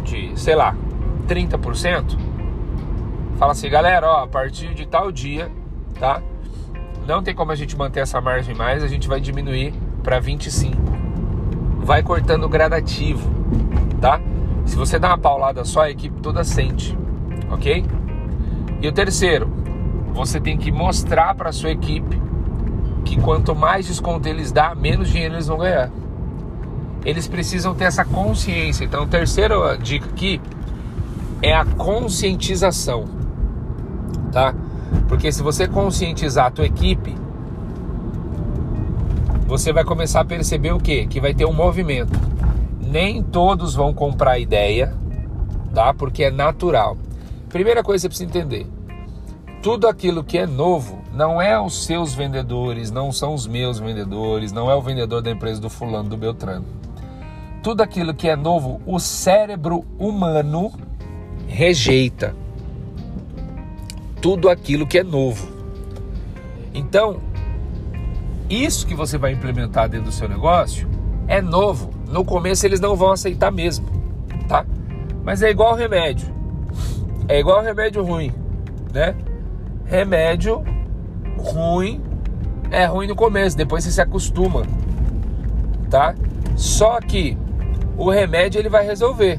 de, 0.03 0.33
sei 0.35 0.57
lá, 0.57 0.75
30%, 1.29 2.18
fala 3.38 3.53
assim, 3.53 3.70
galera, 3.70 4.11
ó, 4.11 4.25
a 4.25 4.27
partir 4.27 4.75
de 4.75 4.87
tal 4.87 5.12
dia, 5.12 5.53
tá? 6.01 6.20
Não 7.07 7.22
tem 7.22 7.33
como 7.33 7.53
a 7.53 7.55
gente 7.55 7.77
manter 7.77 8.01
essa 8.01 8.20
margem 8.20 8.57
mais, 8.57 8.83
a 8.83 8.88
gente 8.88 9.07
vai 9.07 9.20
diminuir 9.20 9.72
para 10.03 10.18
25. 10.18 10.77
Vai 11.79 12.03
cortando 12.03 12.48
gradativo, 12.48 13.31
tá? 14.01 14.20
Se 14.66 14.75
você 14.75 14.98
dá 14.98 15.11
uma 15.11 15.18
paulada 15.18 15.64
só, 15.64 15.83
a 15.83 15.90
equipe 15.90 16.20
toda 16.20 16.42
sente, 16.42 16.98
ok? 17.53 17.85
E 18.81 18.88
o 18.88 18.92
terceiro, 18.92 19.62
você 20.12 20.40
tem 20.40 20.57
que 20.57 20.70
mostrar 20.70 21.35
para 21.35 21.53
sua 21.53 21.70
equipe 21.70 22.20
que 23.05 23.20
quanto 23.20 23.55
mais 23.55 23.87
desconto 23.87 24.29
eles 24.29 24.53
dão, 24.53 24.75
menos 24.77 25.09
dinheiro 25.09 25.35
eles 25.35 25.46
vão 25.46 25.59
ganhar. 25.59 25.90
Eles 27.05 27.27
precisam 27.27 27.75
ter 27.75 27.85
essa 27.85 28.05
consciência. 28.05 28.85
Então, 28.85 29.07
terceira 29.07 29.77
dica 29.77 30.07
aqui 30.07 30.40
é 31.42 31.55
a 31.55 31.64
conscientização, 31.64 33.05
tá? 34.31 34.55
Porque 35.09 35.33
se 35.33 35.42
você 35.42 35.66
conscientizar 35.66 36.46
a 36.46 36.51
tua 36.51 36.66
equipe, 36.66 37.16
você 39.46 39.72
vai 39.72 39.85
começar 39.85 40.20
a 40.20 40.25
perceber 40.25 40.72
o 40.72 40.79
quê? 40.79 41.07
Que 41.09 41.20
vai 41.20 41.35
ter 41.35 41.44
um 41.44 41.53
movimento. 41.53 42.18
Nem 42.81 43.22
todos 43.22 43.75
vão 43.75 43.92
comprar 43.92 44.33
a 44.33 44.38
ideia, 44.38 44.94
tá? 45.75 45.92
Porque 45.92 46.25
é 46.25 46.31
natural. 46.31 46.96
Primeira 47.48 47.83
coisa 47.83 48.09
que 48.09 48.16
você 48.16 48.27
precisa 48.27 48.40
entender: 48.40 48.66
tudo 49.62 49.87
aquilo 49.87 50.25
que 50.25 50.37
é 50.37 50.46
novo 50.46 50.98
não 51.14 51.40
é 51.40 51.59
os 51.59 51.85
seus 51.85 52.12
vendedores, 52.12 52.90
não 52.90 53.12
são 53.12 53.33
os 53.33 53.46
meus 53.46 53.79
vendedores, 53.79 54.51
não 54.51 54.68
é 54.68 54.75
o 54.75 54.83
vendedor 54.83 55.22
da 55.22 55.31
empresa 55.31 55.61
do 55.61 55.70
fulano, 55.70 56.09
do 56.09 56.16
Beltrano. 56.16 56.66
Tudo 57.62 57.81
aquilo 57.81 58.12
que 58.12 58.29
é 58.29 58.35
novo, 58.35 58.81
o 58.85 58.98
cérebro 58.98 59.85
humano 59.98 60.72
rejeita. 61.46 62.35
Tudo 64.20 64.51
aquilo 64.51 64.85
que 64.85 64.98
é 64.98 65.05
novo. 65.05 65.46
Então, 66.75 67.20
isso 68.51 68.85
que 68.85 68.94
você 68.94 69.16
vai 69.16 69.33
implementar 69.33 69.88
dentro 69.88 70.07
do 70.07 70.12
seu 70.12 70.29
negócio 70.29 70.88
é 71.29 71.40
novo. 71.40 71.90
No 72.09 72.25
começo 72.25 72.66
eles 72.66 72.81
não 72.81 72.96
vão 72.96 73.12
aceitar 73.12 73.53
mesmo, 73.53 73.87
tá? 74.48 74.66
Mas 75.22 75.40
é 75.40 75.51
igual 75.51 75.77
remédio. 75.77 76.27
É 77.29 77.38
igual 77.38 77.62
remédio 77.62 78.03
ruim, 78.03 78.33
né? 78.92 79.14
Remédio 79.85 80.64
ruim 81.38 82.03
é 82.71 82.87
ruim 82.87 83.07
no 83.07 83.14
começo, 83.14 83.57
depois 83.57 83.85
você 83.85 83.90
se 83.90 84.01
acostuma, 84.01 84.62
tá? 85.90 86.14
Só 86.57 87.01
que 87.01 87.37
o 87.97 88.11
remédio 88.11 88.59
ele 88.59 88.68
vai 88.68 88.87
resolver. 88.87 89.38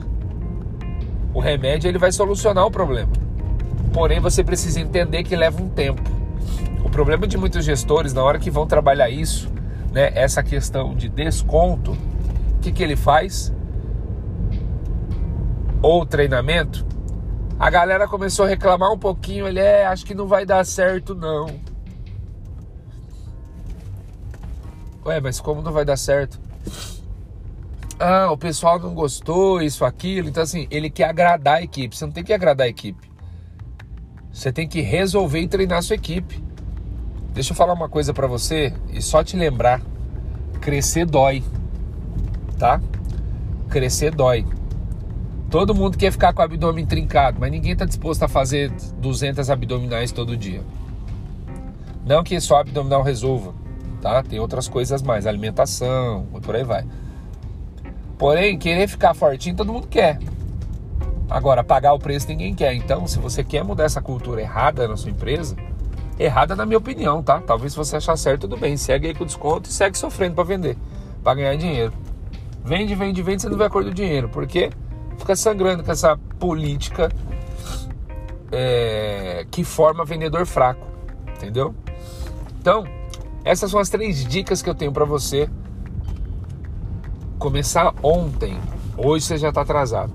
O 1.34 1.40
remédio 1.40 1.88
ele 1.88 1.98
vai 1.98 2.12
solucionar 2.12 2.66
o 2.66 2.72
problema. 2.72 3.12
Porém, 3.92 4.20
você 4.20 4.44
precisa 4.44 4.80
entender 4.80 5.24
que 5.24 5.36
leva 5.36 5.62
um 5.62 5.70
tempo 5.70 6.14
problema 6.94 7.26
de 7.26 7.40
muitos 7.40 7.66
gestores, 7.66 8.14
na 8.14 8.24
hora 8.24 8.38
que 8.38 8.52
vão 8.52 8.68
trabalhar 8.68 9.10
isso, 9.10 9.52
né, 9.92 10.12
essa 10.14 10.44
questão 10.44 10.94
de 10.94 11.10
desconto, 11.10 11.92
o 11.92 12.60
que, 12.62 12.72
que 12.72 12.84
ele 12.84 12.96
faz? 12.96 13.52
Ou 15.82 16.06
treinamento, 16.06 16.86
a 17.64 17.70
galera 17.70 18.10
começou 18.10 18.44
a 18.44 18.50
reclamar 18.50 18.92
um 18.92 19.00
pouquinho, 19.00 19.48
ele 19.48 19.62
é, 19.62 19.86
acho 19.86 20.06
que 20.06 20.14
não 20.14 20.28
vai 20.28 20.46
dar 20.46 20.66
certo 20.66 21.16
não. 21.16 21.48
Ué, 25.06 25.22
mas 25.22 25.40
como 25.40 25.62
não 25.62 25.72
vai 25.72 25.86
dar 25.86 25.96
certo? 25.96 26.38
Ah, 27.98 28.30
o 28.30 28.38
pessoal 28.38 28.78
não 28.80 28.94
gostou, 28.94 29.62
isso, 29.62 29.86
aquilo. 29.86 30.28
Então, 30.28 30.44
assim, 30.44 30.68
ele 30.70 30.90
quer 30.90 31.06
agradar 31.06 31.60
a 31.60 31.62
equipe. 31.64 31.96
Você 31.96 32.06
não 32.06 32.12
tem 32.12 32.22
que 32.22 32.34
agradar 32.34 32.68
a 32.68 32.70
equipe. 32.70 33.10
Você 34.30 34.52
tem 34.52 34.68
que 34.68 34.82
resolver 34.82 35.40
e 35.40 35.48
treinar 35.48 35.78
a 35.78 35.82
sua 35.82 35.96
equipe. 35.96 36.44
Deixa 37.34 37.54
eu 37.54 37.56
falar 37.56 37.72
uma 37.72 37.88
coisa 37.88 38.14
para 38.14 38.28
você 38.28 38.74
e 38.92 39.02
só 39.02 39.24
te 39.24 39.38
lembrar, 39.38 39.82
crescer 40.60 41.06
dói, 41.06 41.42
tá? 42.60 42.82
Crescer 43.70 44.14
dói. 44.14 44.46
Todo 45.54 45.76
mundo 45.76 46.00
quer 46.00 46.12
ficar 46.12 46.34
com 46.34 46.42
o 46.42 46.46
abdômen 46.46 46.84
trincado, 46.84 47.40
mas 47.40 47.52
ninguém 47.52 47.74
está 47.74 47.86
disposto 47.86 48.24
a 48.24 48.28
fazer 48.28 48.72
200 48.98 49.52
abdominais 49.52 50.12
todo 50.12 50.36
dia. 50.36 50.64
Não 52.04 52.24
que 52.24 52.42
só 52.42 52.62
abdominal 52.62 53.04
resolva, 53.04 53.54
tá? 54.02 54.24
Tem 54.24 54.40
outras 54.40 54.68
coisas 54.68 55.04
mais, 55.04 55.28
alimentação 55.28 56.26
por 56.42 56.56
aí 56.56 56.64
vai. 56.64 56.84
Porém, 58.18 58.58
querer 58.58 58.88
ficar 58.88 59.14
fortinho 59.14 59.56
todo 59.56 59.72
mundo 59.72 59.86
quer. 59.86 60.18
Agora, 61.30 61.64
pagar 61.64 61.94
o 61.94 62.00
preço 62.00 62.30
ninguém 62.30 62.56
quer. 62.56 62.74
Então, 62.74 63.06
se 63.06 63.20
você 63.20 63.44
quer 63.44 63.64
mudar 63.64 63.84
essa 63.84 64.02
cultura 64.02 64.42
errada 64.42 64.88
na 64.88 64.98
sua 64.98 65.12
empresa, 65.12 65.56
Errada 66.18 66.56
na 66.56 66.66
minha 66.66 66.80
opinião, 66.80 67.22
tá? 67.22 67.40
Talvez 67.40 67.76
você 67.76 67.98
achar 67.98 68.16
certo, 68.18 68.42
tudo 68.42 68.58
bem. 68.58 68.76
Segue 68.76 69.06
aí 69.06 69.14
com 69.14 69.24
desconto 69.24 69.70
e 69.70 69.74
segue 69.74 69.96
sofrendo 69.96 70.34
para 70.34 70.44
vender, 70.44 70.78
para 71.24 71.36
ganhar 71.36 71.56
dinheiro. 71.58 71.94
Vende, 72.64 72.96
vende, 72.96 73.22
vende, 73.22 73.42
você 73.44 73.50
não 73.50 73.58
vai 73.58 73.68
acordar 73.68 73.90
do 73.90 73.96
dinheiro. 73.96 74.30
Porque 74.30 74.72
fica 75.18 75.36
sangrando 75.36 75.84
com 75.84 75.92
essa 75.92 76.18
política 76.40 77.10
é, 78.52 79.46
que 79.50 79.64
forma 79.64 80.06
vendedor 80.06 80.46
fraco, 80.46 80.86
entendeu? 81.36 81.74
Então, 82.60 82.86
essas 83.44 83.72
são 83.72 83.80
as 83.80 83.90
três 83.90 84.26
dicas 84.26 84.62
que 84.62 84.70
eu 84.70 84.76
tenho 84.76 84.92
para 84.92 85.06
você 85.06 85.50
começar 87.38 87.94
ontem. 88.02 88.58
Hoje 88.98 89.26
você 89.26 89.38
já 89.38 89.50
está 89.50 89.62
atrasado. 89.62 90.14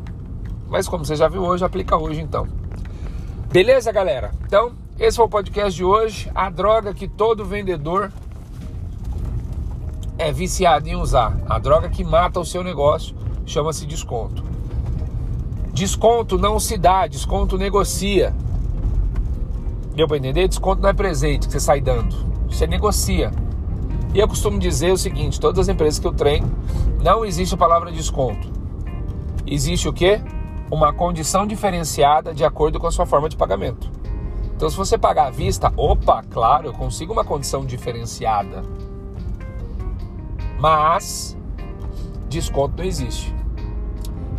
Mas 0.69 0.89
como 0.89 1.05
você 1.05 1.17
já 1.17 1.29
viu 1.29 1.43
hoje, 1.43 1.65
aplica 1.65 1.97
hoje 1.97 2.21
então. 2.21 2.47
Beleza, 3.51 3.91
galera? 3.91 4.31
Então, 4.47 4.73
esse 4.99 5.17
foi 5.17 5.27
o 5.27 5.29
podcast 5.29 5.75
de 5.75 5.85
hoje. 5.85 6.31
A 6.35 6.49
droga 6.49 6.95
que 6.95 7.09
todo 7.09 7.45
vendedor 7.45 8.13
é 10.17 10.33
viciado 10.33 10.89
em 10.89 10.97
usar. 10.97 11.39
A 11.49 11.59
droga 11.59 11.89
que 11.89 12.05
mata 12.05 12.41
o 12.41 12.45
seu 12.45 12.63
negócio 12.63 13.17
chama-se 13.47 13.87
desconto. 13.87 14.45
Desconto 15.79 16.37
não 16.37 16.59
se 16.59 16.77
dá, 16.77 17.07
desconto 17.07 17.57
negocia. 17.57 18.35
Deu 19.95 20.09
para 20.09 20.17
entender? 20.17 20.49
Desconto 20.49 20.83
não 20.83 20.88
é 20.88 20.93
presente 20.93 21.47
que 21.47 21.53
você 21.53 21.61
sai 21.61 21.81
dando. 21.81 22.17
Você 22.51 22.67
negocia. 22.67 23.31
E 24.12 24.19
eu 24.19 24.27
costumo 24.27 24.59
dizer 24.59 24.91
o 24.91 24.97
seguinte: 24.97 25.38
todas 25.38 25.61
as 25.61 25.69
empresas 25.69 26.01
que 26.01 26.07
eu 26.09 26.12
treino, 26.12 26.51
não 27.01 27.25
existe 27.25 27.55
a 27.55 27.57
palavra 27.57 27.93
desconto. 27.93 28.51
Existe 29.47 29.88
o 29.88 29.93
quê? 29.93 30.21
Uma 30.69 30.93
condição 30.93 31.47
diferenciada 31.47 32.35
de 32.35 32.45
acordo 32.45 32.81
com 32.81 32.88
a 32.88 32.91
sua 32.91 33.07
forma 33.07 33.29
de 33.29 33.37
pagamento. 33.37 33.88
Então, 34.57 34.69
se 34.69 34.77
você 34.77 34.99
pagar 34.99 35.29
à 35.29 35.31
vista, 35.31 35.73
opa, 35.77 36.25
claro, 36.29 36.67
eu 36.67 36.73
consigo 36.73 37.12
uma 37.12 37.25
condição 37.25 37.64
diferenciada. 37.64 38.64
Mas 40.59 41.38
desconto 42.29 42.79
não 42.79 42.85
existe. 42.85 43.38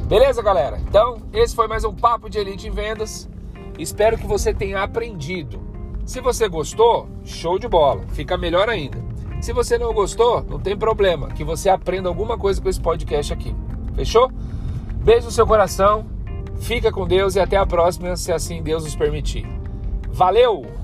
Beleza, 0.10 0.42
galera? 0.42 0.80
Então, 0.88 1.18
esse 1.32 1.56
foi 1.56 1.68
mais 1.68 1.84
um 1.84 1.94
papo 1.94 2.32
de 2.32 2.40
Elite 2.40 2.68
em 2.68 2.72
Vendas. 2.72 3.30
Espero 3.78 4.18
que 4.18 4.26
você 4.26 4.52
tenha 4.52 4.82
aprendido. 4.82 5.62
Se 6.04 6.20
você 6.20 6.50
gostou, 6.50 7.08
show 7.24 7.60
de 7.60 7.68
bola, 7.68 8.02
fica 8.08 8.36
melhor 8.36 8.68
ainda. 8.68 8.98
Se 9.40 9.54
você 9.54 9.78
não 9.78 9.94
gostou, 9.94 10.44
não 10.50 10.60
tem 10.60 10.76
problema, 10.76 11.28
que 11.28 11.44
você 11.44 11.70
aprenda 11.70 12.10
alguma 12.10 12.40
coisa 12.40 12.60
com 12.60 12.68
esse 12.68 12.82
podcast 12.82 13.32
aqui. 13.32 13.56
Fechou? 13.94 14.32
Beijo 14.96 15.28
no 15.28 15.32
seu 15.32 15.46
coração, 15.46 16.08
fica 16.60 16.92
com 16.92 17.06
Deus 17.06 17.36
e 17.36 17.40
até 17.40 17.58
a 17.58 17.66
próxima, 17.68 18.18
se 18.18 18.32
assim 18.32 18.64
Deus 18.64 18.86
nos 18.86 18.96
permitir. 18.96 19.46
Valeu! 20.10 20.79